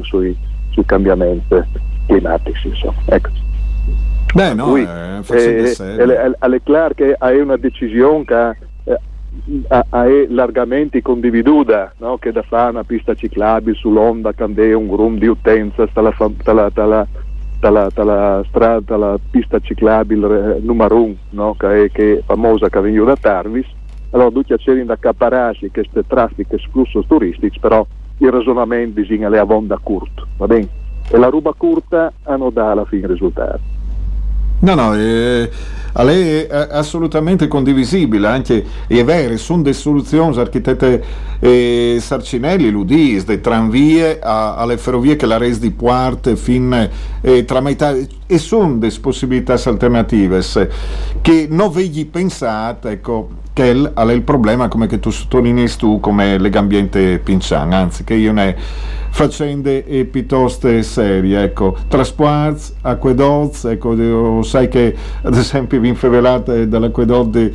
sui, 0.03 0.37
sui 0.71 0.85
cambiamenti 0.85 1.63
climatici. 2.07 2.69
Insomma. 2.69 3.01
Ecco. 3.07 3.29
Beh, 4.35 4.55
no, 4.55 4.65
Cui, 4.67 4.83
eh, 4.83 5.23
eh, 5.31 5.73
è, 5.73 6.05
è, 6.05 6.31
è, 6.39 6.61
chiaro 6.63 6.95
che 6.95 7.15
è 7.15 7.41
una 7.41 7.57
decisione 7.57 8.25
che 8.25 8.57
eh, 8.85 9.85
è 9.89 10.27
largamente 10.29 11.01
condividuta 11.01 11.93
no? 11.99 12.19
che 12.19 12.33
da 12.33 12.43
fare 12.43 12.71
una 12.71 12.85
pista 12.85 13.15
ciclabile 13.15 13.77
sull'onda 13.77 14.33
quando 14.33 14.63
è 14.63 14.75
un 14.75 14.87
gruppo 14.87 15.19
di 15.19 15.27
utenza 15.27 15.89
dalla, 15.93 16.15
dalla, 16.43 16.71
dalla, 16.73 17.07
dalla, 17.59 17.89
dalla 17.93 18.43
strada, 18.49 18.81
dalla 18.85 19.19
pista 19.31 19.59
ciclabile 19.59 20.59
numero 20.61 21.03
1 21.03 21.15
no? 21.31 21.55
che, 21.59 21.85
è, 21.85 21.91
che 21.91 22.19
è 22.19 22.23
famosa 22.25 22.69
che 22.69 22.81
viene 22.81 23.05
da 23.05 23.17
Tarvis 23.17 23.67
allora 24.11 24.31
tu 24.31 24.43
cerchi 24.43 24.83
di 24.83 24.91
accapararsi 24.91 25.71
queste 25.71 26.05
traffiche 26.07 26.57
e 26.57 26.69
flussi 26.71 26.99
turistici 27.07 27.59
però 27.59 27.87
il 28.19 28.31
ragionamento 28.31 29.01
bisogna 29.01 29.29
le 29.29 29.39
avonda 29.39 29.79
curto 29.83 30.27
va 30.37 30.47
bene? 30.47 30.69
e 31.11 31.19
la 31.19 31.29
ruba 31.29 31.53
curta 31.57 32.13
hanno 32.25 32.51
da 32.51 32.71
alla 32.71 32.85
fine 32.85 33.07
risultato 33.07 33.77
No, 34.61 34.75
no, 34.75 34.93
eh, 34.97 35.49
a 35.93 36.03
lei 36.03 36.43
è 36.43 36.49
assolutamente 36.51 37.47
condivisibile, 37.47 38.27
anche 38.27 38.65
è 38.89 39.05
vero, 39.05 39.37
sono 39.37 39.63
delle 39.63 39.73
soluzioni, 39.73 40.37
architette 40.37 41.05
eh, 41.41 41.99
Sarcinelli, 42.01 42.71
l'Udis, 42.71 43.25
delle 43.25 43.41
tranvie 43.41 44.19
a, 44.21 44.57
alle 44.57 44.77
ferrovie 44.77 45.17
che 45.17 45.27
la 45.27 45.39
resa 45.39 45.61
di 45.61 45.71
Puarte 45.71 46.37
fin 46.37 46.89
eh, 47.21 47.45
tra 47.45 47.61
metà, 47.61 47.95
e 48.27 48.39
sono 48.39 48.77
delle 48.77 48.95
possibilità 49.01 49.55
alternative 49.65 50.43
che 51.23 51.47
non 51.51 51.71
vegli 51.71 52.07
pensate, 52.07 52.91
ecco, 52.91 53.31
che 53.53 53.71
è 53.73 54.03
il 54.13 54.23
problema, 54.23 54.69
come 54.69 54.87
che 54.87 55.01
tu 55.01 55.11
sottolinei 55.11 55.69
tu, 55.77 55.99
come 55.99 56.39
l'ambiente 56.39 57.19
pinciano, 57.19 57.75
anzi 57.75 58.05
che 58.05 58.15
io 58.15 58.33
ne 58.33 58.55
faccende 59.11 59.85
e 59.85 60.05
piuttosto 60.05 60.81
serie, 60.83 61.43
ecco, 61.43 61.77
trasporti, 61.89 62.73
acquedotti, 62.83 63.67
ecco, 63.67 64.43
sai 64.43 64.69
che 64.69 64.95
ad 65.23 65.35
esempio 65.35 65.81
vi 65.81 65.89
infevelate 65.89 66.69
dall'acquedotto 66.69 67.39
e 67.39 67.53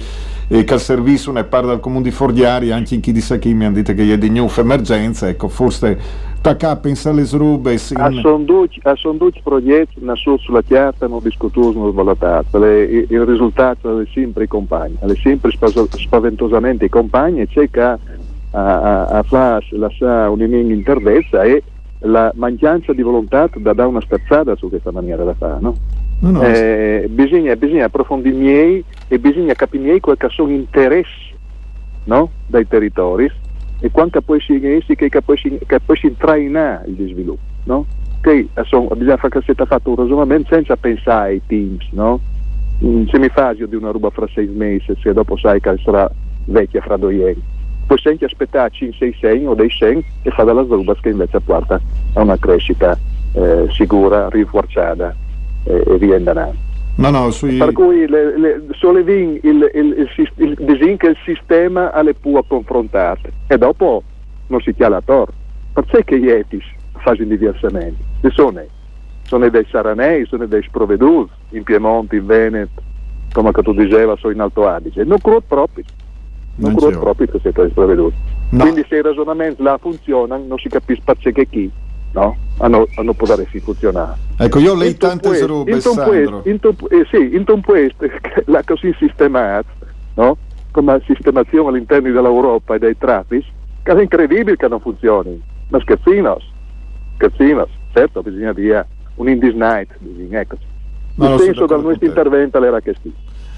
che 0.62 0.74
al 0.74 0.80
servizio 0.80 1.32
ne 1.32 1.44
parla 1.46 1.72
dal 1.72 1.80
comune 1.80 2.04
di 2.04 2.12
Fordiari, 2.12 2.72
anche 2.72 2.94
in 2.94 3.02
chi 3.02 3.12
di 3.12 3.22
Sacchi 3.22 3.54
mi 3.54 3.66
hanno 3.66 3.76
detto 3.76 3.94
che 3.94 4.04
gli 4.04 4.12
è 4.12 4.18
di 4.18 4.30
new 4.30 4.48
emergenza, 4.56 5.28
ecco, 5.28 5.48
forse 5.48 5.98
tacca 6.42 6.76
pensa 6.76 7.12
le 7.12 7.24
srube. 7.24 7.78
Sin... 7.78 8.00
A 8.00 8.12
son 8.22 8.46
duci 8.46 9.42
progetti, 9.44 9.96
nascono 10.00 10.38
sulla 10.38 10.62
chiarta, 10.62 11.08
non 11.08 11.22
discutono, 11.24 11.72
non 11.72 11.92
svalutato, 11.92 12.58
il, 12.58 13.08
il 13.10 13.26
risultato 13.26 14.00
è 14.00 14.06
sempre 14.14 14.44
i 14.44 14.48
compagni, 14.48 14.96
è 15.00 15.16
sempre 15.16 15.52
spaventosamente 15.52 16.86
i 16.86 16.90
compagni 16.90 17.42
e 17.42 17.48
c'è 17.48 17.70
che 17.70 17.82
a, 17.82 17.98
a, 18.52 19.06
a 19.06 19.24
fare 19.24 19.66
la 19.72 20.30
un'inning 20.30 20.70
interdezza 20.70 21.42
e 21.44 21.64
la 22.06 22.32
mancanza 22.36 22.94
di 22.94 23.02
volontà 23.02 23.50
da 23.56 23.74
dare 23.74 23.90
una 23.90 24.02
spezzata 24.02 24.56
su 24.56 24.70
questa 24.70 24.92
maniera 24.92 25.24
da 25.24 25.34
fare. 25.34 25.60
No? 25.60 25.76
No, 26.24 26.32
no. 26.32 26.42
Eh, 26.42 27.08
bisogna, 27.10 27.54
bisogna, 27.58 27.86
approfondire 27.86 28.34
miei 28.34 28.84
e 29.10 29.20
bisogna 29.20 29.54
capire 29.56 30.00
quali 30.00 30.18
sono 30.30 30.50
gli 30.50 30.54
interessi 30.54 31.34
no? 32.06 32.30
dai 32.48 32.66
territori 32.66 33.30
e 33.82 33.92
quanto 33.92 34.24
si 34.40 34.66
essi 34.66 34.96
che 34.96 35.10
che 35.10 35.22
poi 35.22 35.98
si 35.98 36.16
traina 36.18 36.82
il 36.86 36.96
sviluppo. 36.96 37.42
No? 37.66 37.86
Che 38.22 38.48
insomma, 38.56 38.96
bisogna 38.96 39.18
fare 39.18 39.42
che 39.42 39.54
sia 39.54 39.66
fatto 39.66 39.90
un 39.90 39.96
ragionamento 39.98 40.54
senza 40.54 40.78
pensare 40.78 41.32
ai 41.32 41.42
teams, 41.46 41.90
no? 41.92 42.22
In 42.80 43.06
semifasio 43.12 43.68
di 43.68 43.76
una 43.76 43.92
ruba 43.92 44.10
fra 44.10 44.26
sei 44.34 44.48
mesi, 44.48 44.96
se 45.02 45.12
dopo 45.12 45.36
sai 45.36 45.60
che 45.60 45.76
sarà 45.84 46.10
vecchia 46.46 46.80
fra 46.80 46.96
due 46.96 47.14
ieri 47.14 47.42
poi 47.86 48.00
sempre 48.00 48.28
aspettarci 48.28 48.86
in 48.86 48.94
6 48.94 49.18
segni 49.20 49.46
o 49.46 49.54
dei 49.56 49.70
segni 49.70 50.04
e 50.22 50.30
fa 50.32 50.46
della 50.46 50.66
Zubas 50.66 51.00
che 51.02 51.10
invece 51.10 51.42
porta 51.42 51.80
a 52.14 52.22
una 52.22 52.38
crescita 52.38 52.98
eh, 53.34 53.68
sicura, 53.72 54.30
rinforzata 54.30 55.14
eh, 55.64 55.84
e 55.86 55.98
via 55.98 56.16
andando. 56.16 56.72
No, 56.96 57.10
no, 57.10 57.32
sui... 57.32 57.58
Per 57.58 57.72
cui 57.72 58.08
le, 58.08 58.38
le, 58.38 58.64
il, 58.70 59.40
il, 59.44 59.72
il, 59.74 60.10
il, 60.38 60.56
il, 60.60 60.98
che 60.98 61.08
il 61.08 61.18
sistema 61.26 61.92
alle 61.92 62.14
può 62.14 62.44
confrontare 62.44 63.34
e 63.48 63.58
dopo 63.58 64.04
non 64.48 64.62
si 64.62 64.74
chiama 64.74 65.02
torre. 65.02 65.34
Perché 65.74 66.04
che 66.04 66.20
gli 66.20 66.30
etis 66.30 66.64
fanno 66.98 67.24
diversamente? 67.24 67.98
E 68.22 68.30
sono, 68.30 68.64
sono 69.24 69.50
dei 69.50 69.66
saranei, 69.72 70.26
sono 70.28 70.46
dei 70.46 70.62
sprovveduti 70.62 71.32
in 71.50 71.64
Piemonte, 71.64 72.16
in 72.18 72.28
Veneto, 72.28 72.82
come 73.32 73.52
tu 73.52 73.74
diceva, 73.74 74.16
sono 74.18 74.34
in 74.34 74.42
Alto 74.42 74.68
Adige. 74.68 75.04
Non 75.04 75.18
credo 75.18 75.42
proprio 75.48 75.84
non 76.56 76.76
credo 76.76 77.00
proprio 77.00 77.28
che 77.28 77.40
sia 77.40 77.52
preveduto. 77.52 78.16
No. 78.50 78.62
Quindi 78.62 78.86
se 78.88 78.98
i 78.98 79.02
ragionamenti 79.02 79.64
là 79.64 79.78
funzionano 79.80 80.44
non 80.46 80.60
si 80.60 80.70
capisce 80.70 81.02
perché 81.04 81.32
che 81.32 81.48
chi 81.48 81.72
no? 82.14 82.36
hanno, 82.58 82.88
hanno 82.96 83.14
potuto 83.14 83.46
funzionare. 83.60 84.18
Ecco, 84.38 84.60
io 84.60 84.76
lei 84.76 84.98
tante 84.98 85.46
robe, 85.46 85.80
Sandro. 85.80 86.42
In 86.46 86.60
eh, 86.90 87.06
sì, 87.12 87.36
in 87.36 87.62
questo, 87.62 88.06
la 88.46 88.64
così 88.64 88.94
sistemata, 88.98 89.70
no? 90.16 90.38
come 90.72 91.02
sistemazione 91.06 91.70
all'interno 91.70 92.12
dell'Europa 92.12 92.76
e 92.76 92.80
dei 92.80 92.98
traffici, 92.98 93.52
che 93.84 93.92
è 93.92 94.02
incredibile 94.02 94.56
che 94.56 94.68
non 94.68 94.80
funzioni. 94.80 95.42
Ma 95.70 95.80
scherzinos, 95.80 96.44
scherzinos, 97.16 97.70
certo 97.94 98.22
bisogna 98.22 98.54
dire 98.54 98.88
un 99.16 99.30
Indies 99.30 99.54
Night, 99.54 99.96
bisogna, 100.00 100.40
ecco. 100.40 100.58
Il 101.16 101.40
senso 101.40 101.68
dal 101.68 101.84
nostro 101.84 102.08
intervento 102.08 102.64
era 102.64 102.80
sì. 102.84 103.14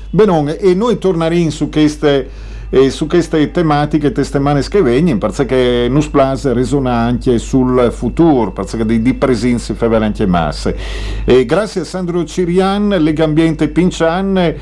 Benone, 0.10 0.58
e 0.58 0.74
noi 0.74 0.98
torneremo 0.98 1.50
su 1.50 1.70
queste 1.70 2.30
e 2.76 2.90
su 2.90 3.08
queste 3.08 3.52
tematiche 3.52 4.12
testimane 4.12 4.62
che 4.62 4.82
vengono 4.82 5.18
perché 5.18 5.88
non 5.90 6.02
splase 6.02 6.52
resona 6.52 6.92
anche 6.92 7.38
sul 7.38 7.90
futuro 7.94 8.52
perché 8.52 8.84
di, 8.84 9.02
di 9.02 9.14
presenza 9.14 9.74
fa 9.76 9.86
anche 9.86 10.26
masse. 10.26 10.76
E 11.24 11.46
grazie 11.46 11.82
a 11.82 11.84
Sandro 11.86 12.26
Cirian 12.26 12.90
Legambiente 13.00 13.70
Pincian 13.70 14.56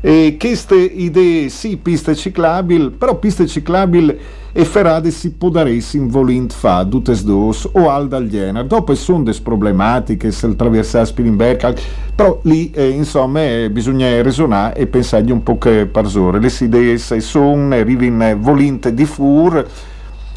e 0.00 0.36
queste 0.38 0.76
idee 0.76 1.48
sì 1.48 1.76
piste 1.76 2.14
ciclabili 2.14 2.90
però 2.90 3.18
piste 3.18 3.46
ciclabili 3.46 4.16
e 4.52 4.64
ferrade 4.64 5.10
si 5.10 5.32
può 5.32 5.48
dare 5.48 5.76
in 5.92 6.08
volint 6.08 6.52
fa 6.52 6.82
dutes 6.84 7.24
dos 7.24 7.68
o 7.72 7.90
al 7.90 8.08
dal 8.08 8.28
genere 8.28 8.66
dopo 8.66 8.94
sono 8.94 9.24
delle 9.24 9.40
problematiche 9.42 10.30
se 10.30 10.46
attraversare 10.46 11.06
Spilimberg 11.06 11.76
però 12.14 12.40
lì 12.42 12.70
eh, 12.72 12.88
insomma 12.88 13.44
eh, 13.44 13.70
bisogna 13.70 14.22
resonare 14.22 14.74
e 14.74 14.86
pensare 14.88 15.30
un 15.30 15.42
po' 15.44 15.56
che 15.56 15.86
parsore. 15.86 16.40
Le 16.40 16.52
idee 16.60 16.98
se 16.98 17.20
sono 17.20 17.74
arrivano 17.74 18.36
volint 18.36 18.88
di 18.88 19.04
fur 19.04 19.64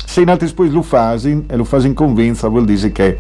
se 0.05 0.21
in 0.21 0.29
altri 0.29 0.51
poi 0.53 0.69
lo 0.69 0.83
fasin 0.83 1.45
e 1.47 1.55
lo 1.55 1.63
fasin 1.63 1.95
convinza 1.95 2.49
vuol 2.49 2.65
dire 2.65 2.91
che 2.91 3.17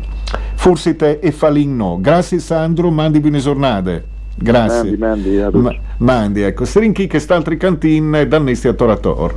forse 0.53 0.95
te 0.95 1.17
e 1.21 1.31
falin 1.31 1.75
no. 1.75 1.97
Grazie 1.99 2.37
Sandro 2.37 2.91
mandi 2.91 3.19
buone 3.19 3.39
giornate 3.39 4.10
Grazie. 4.35 4.97
Mandi, 4.97 4.97
mandi, 4.97 5.39
a 5.39 5.49
Ma, 5.51 5.75
mandi 5.97 6.41
ecco. 6.41 6.65
String 6.65 6.93
Kick 6.93 7.13
e 7.13 7.19
Staltri 7.19 7.57
Cantin, 7.57 8.15
eh, 8.15 8.27
Dannisti 8.27 8.67
a 8.67 8.73
Torator. 8.73 9.33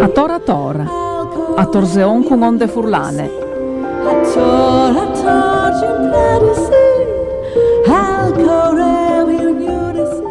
A 0.00 0.08
Torator, 0.08 0.90
a 1.56 1.66
Torseon 1.66 2.24
con 2.24 2.42
onde 2.42 2.68
furlane. 2.68 3.30
A 4.04 4.14
Torator, 4.32 5.56
you 8.76 8.95